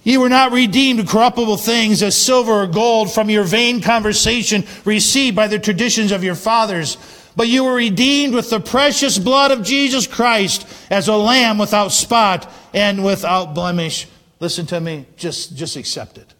You 0.08 0.20
were 0.20 0.28
not 0.28 0.52
redeemed 0.52 1.06
corruptible 1.06 1.58
things 1.58 2.02
as 2.02 2.16
silver 2.16 2.62
or 2.62 2.66
gold 2.66 3.12
from 3.12 3.28
your 3.28 3.44
vain 3.44 3.82
conversation 3.82 4.64
received 4.84 5.36
by 5.36 5.48
the 5.48 5.58
traditions 5.58 6.12
of 6.12 6.24
your 6.24 6.34
fathers 6.34 6.96
but 7.38 7.46
you 7.46 7.62
were 7.62 7.74
redeemed 7.74 8.34
with 8.34 8.50
the 8.50 8.58
precious 8.58 9.16
blood 9.16 9.52
of 9.52 9.62
Jesus 9.62 10.08
Christ 10.08 10.66
as 10.90 11.06
a 11.06 11.14
lamb 11.14 11.56
without 11.56 11.92
spot 11.92 12.50
and 12.74 13.04
without 13.04 13.54
blemish. 13.54 14.08
Listen 14.40 14.66
to 14.66 14.80
me, 14.80 15.06
just, 15.16 15.54
just 15.54 15.76
accept 15.76 16.18
it. 16.18 16.34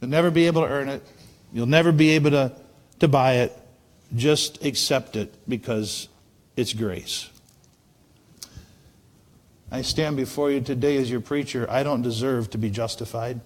You'll 0.00 0.10
never 0.10 0.32
be 0.32 0.48
able 0.48 0.62
to 0.62 0.68
earn 0.68 0.88
it. 0.88 1.04
You'll 1.52 1.66
never 1.66 1.92
be 1.92 2.10
able 2.10 2.32
to, 2.32 2.52
to 2.98 3.06
buy 3.06 3.34
it. 3.34 3.56
Just 4.16 4.64
accept 4.64 5.14
it 5.14 5.32
because 5.48 6.08
it's 6.56 6.72
grace. 6.72 7.30
I 9.70 9.82
stand 9.82 10.16
before 10.16 10.50
you 10.50 10.60
today 10.60 10.96
as 10.96 11.10
your 11.10 11.20
preacher. 11.20 11.66
I 11.70 11.82
don't 11.82 12.02
deserve 12.02 12.50
to 12.50 12.58
be 12.58 12.70
justified. 12.70 13.40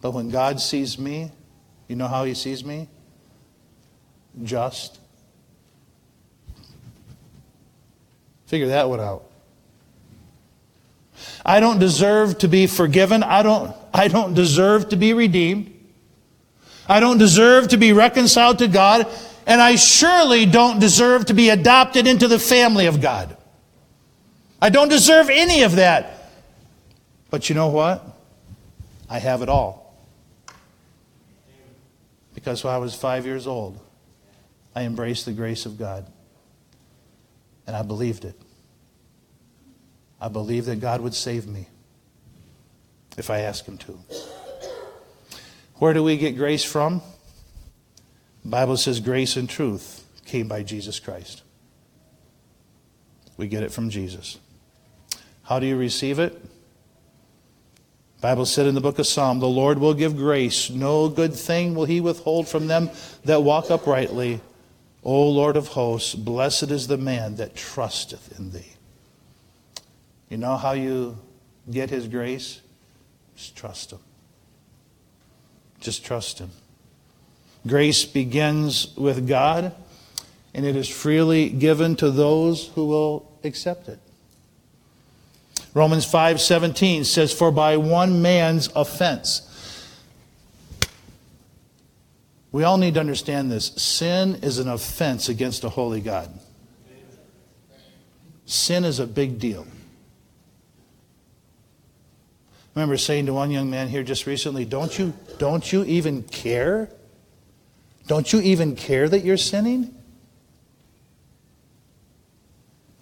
But 0.00 0.12
when 0.12 0.30
God 0.30 0.60
sees 0.60 0.98
me, 0.98 1.30
you 1.88 1.96
know 1.96 2.08
how 2.08 2.24
he 2.24 2.34
sees 2.34 2.64
me? 2.64 2.88
Just. 4.42 4.98
Figure 8.46 8.68
that 8.68 8.88
one 8.88 9.00
out. 9.00 9.24
I 11.44 11.60
don't 11.60 11.78
deserve 11.78 12.38
to 12.38 12.48
be 12.48 12.66
forgiven. 12.66 13.22
I 13.22 13.42
don't, 13.42 13.74
I 13.92 14.08
don't 14.08 14.34
deserve 14.34 14.88
to 14.90 14.96
be 14.96 15.12
redeemed. 15.12 15.72
I 16.88 17.00
don't 17.00 17.18
deserve 17.18 17.68
to 17.68 17.76
be 17.76 17.92
reconciled 17.92 18.58
to 18.58 18.68
God. 18.68 19.06
And 19.46 19.60
I 19.60 19.76
surely 19.76 20.46
don't 20.46 20.78
deserve 20.78 21.26
to 21.26 21.34
be 21.34 21.50
adopted 21.50 22.06
into 22.06 22.28
the 22.28 22.38
family 22.38 22.86
of 22.86 23.00
God. 23.00 23.36
I 24.62 24.68
don't 24.68 24.88
deserve 24.88 25.28
any 25.28 25.64
of 25.64 25.74
that. 25.74 26.30
But 27.30 27.48
you 27.48 27.56
know 27.56 27.66
what? 27.66 28.06
I 29.10 29.18
have 29.18 29.42
it 29.42 29.48
all. 29.48 29.92
Because 32.32 32.62
when 32.62 32.72
I 32.72 32.78
was 32.78 32.94
five 32.94 33.26
years 33.26 33.48
old, 33.48 33.80
I 34.72 34.84
embraced 34.84 35.26
the 35.26 35.32
grace 35.32 35.66
of 35.66 35.80
God. 35.80 36.06
And 37.66 37.74
I 37.74 37.82
believed 37.82 38.24
it. 38.24 38.40
I 40.20 40.28
believed 40.28 40.66
that 40.66 40.76
God 40.76 41.00
would 41.00 41.14
save 41.14 41.48
me 41.48 41.66
if 43.18 43.30
I 43.30 43.40
asked 43.40 43.66
Him 43.66 43.78
to. 43.78 43.98
Where 45.74 45.92
do 45.92 46.04
we 46.04 46.16
get 46.16 46.36
grace 46.36 46.62
from? 46.64 47.02
The 48.44 48.50
Bible 48.50 48.76
says 48.76 49.00
grace 49.00 49.36
and 49.36 49.50
truth 49.50 50.06
came 50.24 50.46
by 50.46 50.62
Jesus 50.62 51.00
Christ. 51.00 51.42
We 53.36 53.48
get 53.48 53.64
it 53.64 53.72
from 53.72 53.90
Jesus. 53.90 54.38
How 55.52 55.58
do 55.58 55.66
you 55.66 55.76
receive 55.76 56.18
it? 56.18 56.42
Bible 58.22 58.46
said 58.46 58.66
in 58.66 58.74
the 58.74 58.80
book 58.80 58.98
of 58.98 59.06
Psalm, 59.06 59.38
the 59.38 59.46
Lord 59.46 59.78
will 59.78 59.92
give 59.92 60.16
grace. 60.16 60.70
No 60.70 61.10
good 61.10 61.34
thing 61.34 61.74
will 61.74 61.84
he 61.84 62.00
withhold 62.00 62.48
from 62.48 62.68
them 62.68 62.88
that 63.26 63.42
walk 63.42 63.70
uprightly. 63.70 64.40
O 65.04 65.28
Lord 65.28 65.58
of 65.58 65.68
hosts, 65.68 66.14
blessed 66.14 66.70
is 66.70 66.86
the 66.86 66.96
man 66.96 67.36
that 67.36 67.54
trusteth 67.54 68.38
in 68.38 68.52
thee. 68.52 68.72
You 70.30 70.38
know 70.38 70.56
how 70.56 70.72
you 70.72 71.18
get 71.70 71.90
his 71.90 72.08
grace? 72.08 72.62
Just 73.36 73.54
trust 73.54 73.92
him. 73.92 74.00
Just 75.80 76.02
trust 76.02 76.38
him. 76.38 76.52
Grace 77.66 78.06
begins 78.06 78.96
with 78.96 79.28
God, 79.28 79.74
and 80.54 80.64
it 80.64 80.76
is 80.76 80.88
freely 80.88 81.50
given 81.50 81.94
to 81.96 82.10
those 82.10 82.68
who 82.68 82.86
will 82.86 83.30
accept 83.44 83.90
it. 83.90 83.98
Romans 85.74 86.04
5:17 86.06 87.04
says 87.04 87.32
for 87.32 87.50
by 87.50 87.76
one 87.76 88.20
man's 88.22 88.68
offense 88.74 89.48
We 92.52 92.64
all 92.64 92.76
need 92.76 92.94
to 92.94 93.00
understand 93.00 93.50
this. 93.50 93.68
Sin 93.76 94.36
is 94.42 94.58
an 94.58 94.68
offense 94.68 95.30
against 95.30 95.64
a 95.64 95.70
holy 95.70 96.02
God. 96.02 96.30
Sin 98.44 98.84
is 98.84 98.98
a 98.98 99.06
big 99.06 99.38
deal. 99.38 99.66
I 102.74 102.80
remember 102.80 102.98
saying 102.98 103.26
to 103.26 103.32
one 103.32 103.50
young 103.50 103.70
man 103.70 103.88
here 103.88 104.02
just 104.02 104.26
recently, 104.26 104.66
"Don't 104.66 104.98
you 104.98 105.14
don't 105.38 105.72
you 105.72 105.84
even 105.84 106.22
care? 106.24 106.90
Don't 108.06 108.30
you 108.32 108.40
even 108.40 108.76
care 108.76 109.08
that 109.08 109.24
you're 109.24 109.38
sinning?" 109.38 109.94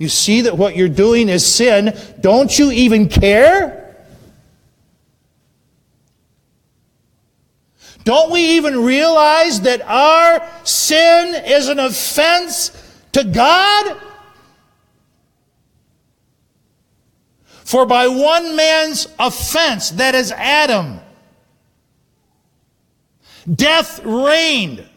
You 0.00 0.08
see 0.08 0.40
that 0.40 0.56
what 0.56 0.76
you're 0.76 0.88
doing 0.88 1.28
is 1.28 1.44
sin. 1.44 1.94
Don't 2.20 2.58
you 2.58 2.70
even 2.70 3.10
care? 3.10 3.94
Don't 8.04 8.32
we 8.32 8.56
even 8.56 8.82
realize 8.82 9.60
that 9.60 9.82
our 9.82 10.42
sin 10.64 11.34
is 11.44 11.68
an 11.68 11.78
offense 11.78 12.70
to 13.12 13.24
God? 13.24 14.00
For 17.66 17.84
by 17.84 18.08
one 18.08 18.56
man's 18.56 19.06
offense, 19.18 19.90
that 19.90 20.14
is 20.14 20.32
Adam, 20.32 21.00
death 23.54 24.02
reigned. 24.02 24.88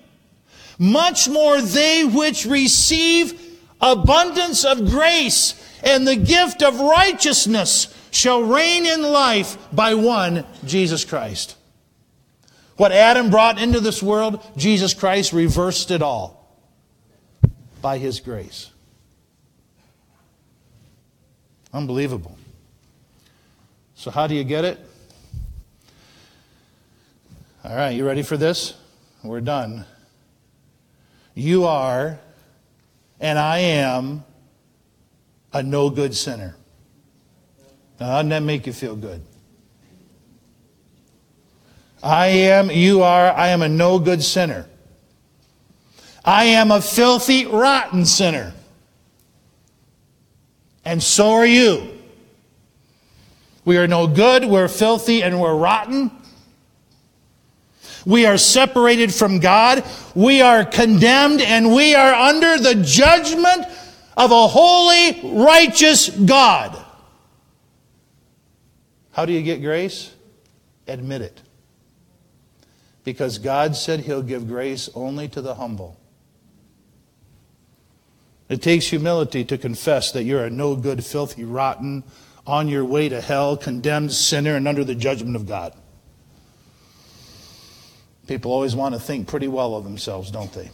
Much 0.80 1.28
more 1.28 1.60
they 1.60 2.06
which 2.06 2.46
receive 2.46 3.43
abundance 3.84 4.64
of 4.64 4.90
grace 4.90 5.54
and 5.84 6.08
the 6.08 6.16
gift 6.16 6.64
of 6.64 6.80
righteousness 6.80 7.94
shall 8.12 8.42
reign 8.42 8.86
in 8.86 9.02
life 9.04 9.58
by 9.74 9.94
one, 9.94 10.46
Jesus 10.66 11.04
Christ. 11.04 11.58
What 12.78 12.92
Adam 12.92 13.30
brought 13.30 13.62
into 13.62 13.80
this 13.80 14.02
world, 14.02 14.44
Jesus 14.56 14.94
Christ 14.94 15.34
reversed 15.34 15.92
it 15.92 16.02
all 16.02 16.58
by 17.82 17.98
his 17.98 18.20
grace. 18.20 18.72
Unbelievable. 21.74 22.38
So, 23.96 24.12
how 24.12 24.28
do 24.28 24.36
you 24.36 24.44
get 24.44 24.64
it? 24.64 24.80
All 27.64 27.76
right, 27.76 27.92
you 27.92 28.06
ready 28.06 28.22
for 28.22 28.38
this? 28.38 28.74
We're 29.24 29.42
done. 29.42 29.86
You 31.36 31.66
are 31.66 32.20
and 33.24 33.40
I 33.40 33.60
am 33.60 34.26
a 35.54 35.64
no 35.64 35.90
good 35.90 36.14
sinner. 36.14 36.58
Now, 37.98 38.08
doesn't 38.08 38.30
that 38.30 38.44
make 38.44 38.68
you 38.68 38.74
feel 38.74 38.98
good? 38.98 39.24
I 42.04 42.28
am, 42.28 42.70
you 42.70 43.02
are, 43.02 43.32
I 43.32 43.48
am 43.48 43.62
a 43.62 43.70
no 43.70 43.98
good 43.98 44.22
sinner. 44.22 44.66
I 46.26 46.46
am 46.46 46.70
a 46.70 46.82
filthy, 46.82 47.46
rotten 47.46 48.06
sinner. 48.06 48.54
And 50.84 51.02
so 51.02 51.32
are 51.32 51.46
you. 51.46 51.98
We 53.64 53.78
are 53.78 53.88
no 53.88 54.06
good, 54.06 54.44
we're 54.44 54.68
filthy, 54.68 55.24
and 55.24 55.40
we're 55.40 55.56
rotten. 55.56 56.12
We 58.06 58.26
are 58.26 58.38
separated 58.38 59.14
from 59.14 59.40
God. 59.40 59.84
We 60.16 60.42
are 60.42 60.66
condemned 60.66 61.42
and 61.42 61.74
we 61.74 61.96
are 61.96 62.14
under 62.14 62.58
the 62.58 62.76
judgment 62.76 63.66
of 64.18 64.32
a 64.32 64.48
holy, 64.48 65.20
righteous 65.24 66.10
God. 66.10 66.78
How 69.12 69.26
do 69.26 69.34
you 69.34 69.42
get 69.42 69.62
grace? 69.62 70.14
Admit 70.88 71.22
it. 71.22 71.42
Because 73.04 73.38
God 73.38 73.76
said 73.76 74.02
He'll 74.02 74.24
give 74.24 74.48
grace 74.48 74.90
only 74.96 75.28
to 75.30 75.42
the 75.42 75.56
humble. 75.56 76.00
It 78.50 78.62
takes 78.62 78.88
humility 78.88 79.44
to 79.46 79.58
confess 79.58 80.12
that 80.12 80.24
you're 80.24 80.46
a 80.46 80.50
no 80.50 80.76
good, 80.76 81.04
filthy, 81.04 81.44
rotten, 81.44 82.04
on 82.46 82.68
your 82.68 82.84
way 82.84 83.10
to 83.10 83.22
hell, 83.22 83.56
condemned 83.56 84.12
sinner, 84.12 84.56
and 84.56 84.68
under 84.68 84.84
the 84.84 84.96
judgment 84.96 85.36
of 85.36 85.48
God. 85.48 85.74
People 88.28 88.52
always 88.52 88.76
want 88.76 88.96
to 88.96 89.00
think 89.00 89.28
pretty 89.28 89.48
well 89.48 89.76
of 89.76 89.84
themselves, 89.84 90.32
don't 90.32 90.52
they? 90.54 90.72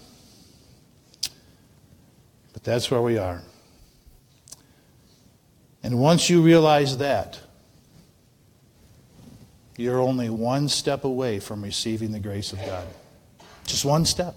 But 2.54 2.64
that's 2.64 2.92
where 2.92 3.02
we 3.02 3.18
are. 3.18 3.42
And 5.82 6.00
once 6.00 6.30
you 6.30 6.42
realize 6.42 6.98
that, 6.98 7.40
you're 9.78 10.00
only 10.00 10.30
one 10.30 10.68
step 10.68 11.06
away 11.06 11.40
from 11.40 11.64
receiving 11.64 12.12
the 12.12 12.20
grace 12.20 12.52
of 12.52 12.60
God. 12.66 12.86
Just 13.66 13.86
one 13.86 14.06
step. 14.06 14.36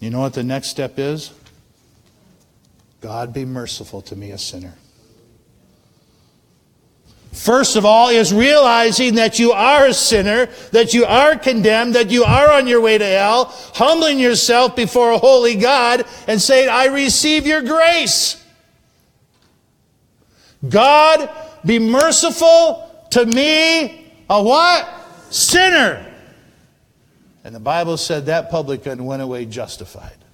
You 0.00 0.10
know 0.10 0.20
what 0.20 0.34
the 0.34 0.42
next 0.42 0.68
step 0.68 0.98
is? 0.98 1.32
God 3.00 3.32
be 3.32 3.44
merciful 3.44 4.02
to 4.02 4.16
me, 4.16 4.32
a 4.32 4.38
sinner. 4.38 4.74
First 7.42 7.74
of 7.74 7.84
all, 7.84 8.08
is 8.08 8.32
realizing 8.32 9.16
that 9.16 9.40
you 9.40 9.50
are 9.50 9.86
a 9.86 9.94
sinner, 9.94 10.46
that 10.70 10.94
you 10.94 11.04
are 11.04 11.36
condemned, 11.36 11.96
that 11.96 12.08
you 12.08 12.22
are 12.22 12.52
on 12.52 12.68
your 12.68 12.80
way 12.80 12.96
to 12.96 13.04
hell, 13.04 13.46
humbling 13.74 14.20
yourself 14.20 14.76
before 14.76 15.10
a 15.10 15.18
holy 15.18 15.56
God 15.56 16.04
and 16.28 16.40
saying, 16.40 16.68
I 16.68 16.86
receive 16.86 17.44
your 17.44 17.60
grace. 17.60 18.40
God, 20.68 21.28
be 21.64 21.80
merciful 21.80 22.88
to 23.10 23.26
me, 23.26 24.12
a 24.30 24.40
what? 24.40 24.88
Sinner. 25.30 26.14
And 27.42 27.52
the 27.52 27.60
Bible 27.60 27.96
said 27.96 28.26
that 28.26 28.52
publican 28.52 29.04
went 29.04 29.20
away 29.20 29.46
justified. 29.46 30.24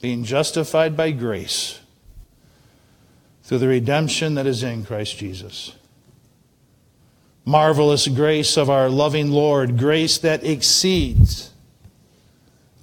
Being 0.00 0.24
justified 0.24 0.96
by 0.96 1.10
grace 1.10 1.79
through 3.50 3.58
the 3.58 3.66
redemption 3.66 4.36
that 4.36 4.46
is 4.46 4.62
in 4.62 4.84
Christ 4.84 5.18
Jesus. 5.18 5.74
Marvelous 7.44 8.06
grace 8.06 8.56
of 8.56 8.70
our 8.70 8.88
loving 8.88 9.32
Lord, 9.32 9.76
grace 9.76 10.18
that 10.18 10.44
exceeds 10.44 11.50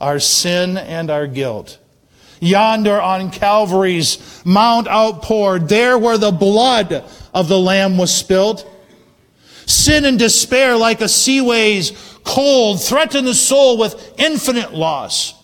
our 0.01 0.19
sin 0.19 0.75
and 0.75 1.09
our 1.09 1.25
guilt. 1.25 1.79
Yonder 2.41 2.99
on 2.99 3.31
Calvary's 3.31 4.41
Mount 4.43 4.89
outpoured, 4.89 5.69
there 5.69 5.97
where 5.97 6.17
the 6.17 6.31
blood 6.31 7.05
of 7.33 7.47
the 7.47 7.57
Lamb 7.57 7.97
was 7.97 8.13
spilled. 8.13 8.69
Sin 9.65 10.03
and 10.03 10.19
despair, 10.19 10.75
like 10.75 10.99
a 10.99 11.07
seaway's 11.07 11.91
cold, 12.25 12.83
threaten 12.83 13.23
the 13.23 13.33
soul 13.33 13.77
with 13.77 14.15
infinite 14.19 14.73
loss. 14.73 15.36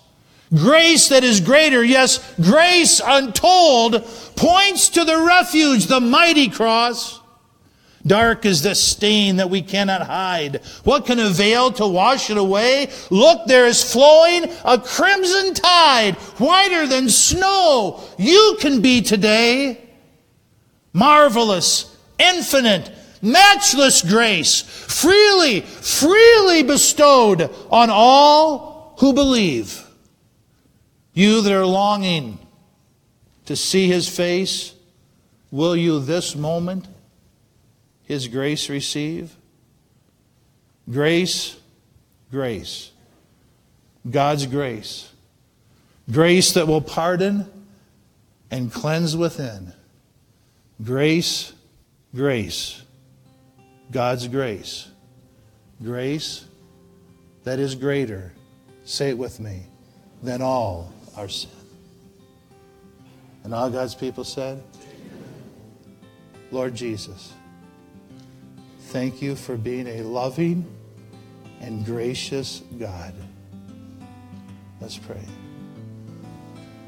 Grace 0.56 1.10
that 1.10 1.24
is 1.24 1.40
greater, 1.40 1.84
yes, 1.84 2.34
grace 2.40 3.02
untold, 3.04 4.06
points 4.36 4.90
to 4.90 5.04
the 5.04 5.18
refuge, 5.18 5.88
the 5.88 6.00
mighty 6.00 6.50
cross. 6.50 7.20
Dark 8.06 8.46
is 8.46 8.62
the 8.62 8.76
stain 8.76 9.38
that 9.38 9.50
we 9.50 9.62
cannot 9.62 10.06
hide. 10.08 10.58
What 10.84 11.06
can 11.06 11.20
avail 11.20 11.72
to 11.74 11.88
wash 11.88 12.30
it 12.30 12.38
away? 12.38 12.92
Look, 13.10 13.48
there 13.48 13.66
is 13.66 13.92
flowing 13.92 14.52
a 14.66 14.78
crimson 14.78 15.54
tide, 15.54 16.16
whiter 16.38 16.86
than 16.86 17.10
snow. 17.10 18.04
You 18.18 18.58
can 18.60 18.82
be 18.82 19.02
today. 19.02 19.80
Marvelous, 20.92 21.96
infinite, 22.20 22.92
matchless 23.22 24.02
grace, 24.02 24.62
freely, 24.62 25.62
freely 25.62 26.62
bestowed 26.62 27.50
on 27.72 27.90
all 27.90 28.96
who 29.00 29.14
believe. 29.14 29.84
You 31.14 31.42
that 31.42 31.54
are 31.54 31.66
longing 31.66 32.40
to 33.46 33.56
see 33.56 33.88
his 33.88 34.10
face, 34.10 34.74
will 35.52 35.76
you 35.76 36.00
this 36.00 36.36
moment 36.36 36.88
his 38.04 38.28
grace 38.28 38.70
receive? 38.70 39.36
Grace, 40.90 41.56
grace. 42.32 42.92
God's 44.10 44.48
grace. 44.48 45.12
Grace 46.12 46.54
that 46.54 46.68
will 46.68 46.82
pardon 46.82 47.50
and 48.50 48.72
cleanse 48.72 49.16
within. 49.16 49.72
Grace, 50.84 51.54
grace. 52.14 52.82
God's 53.92 54.28
grace. 54.28 54.90
Grace 55.82 56.46
that 57.44 57.60
is 57.60 57.76
greater, 57.76 58.34
say 58.84 59.10
it 59.10 59.18
with 59.18 59.40
me, 59.40 59.64
than 60.22 60.42
all 60.42 60.92
our 61.16 61.30
sin. 61.30 61.50
And 63.44 63.54
all 63.54 63.70
God's 63.70 63.96
people 63.96 64.24
said, 64.24 64.64
Lord 66.52 66.76
Jesus, 66.76 67.34
thank 68.88 69.22
you 69.22 69.36
for 69.36 69.58
being 69.58 69.88
a 69.88 70.02
loving 70.02 70.66
and 71.60 71.86
gracious 71.86 72.62
God. 72.78 73.14
Let's 74.80 74.98
pray. 74.98 75.26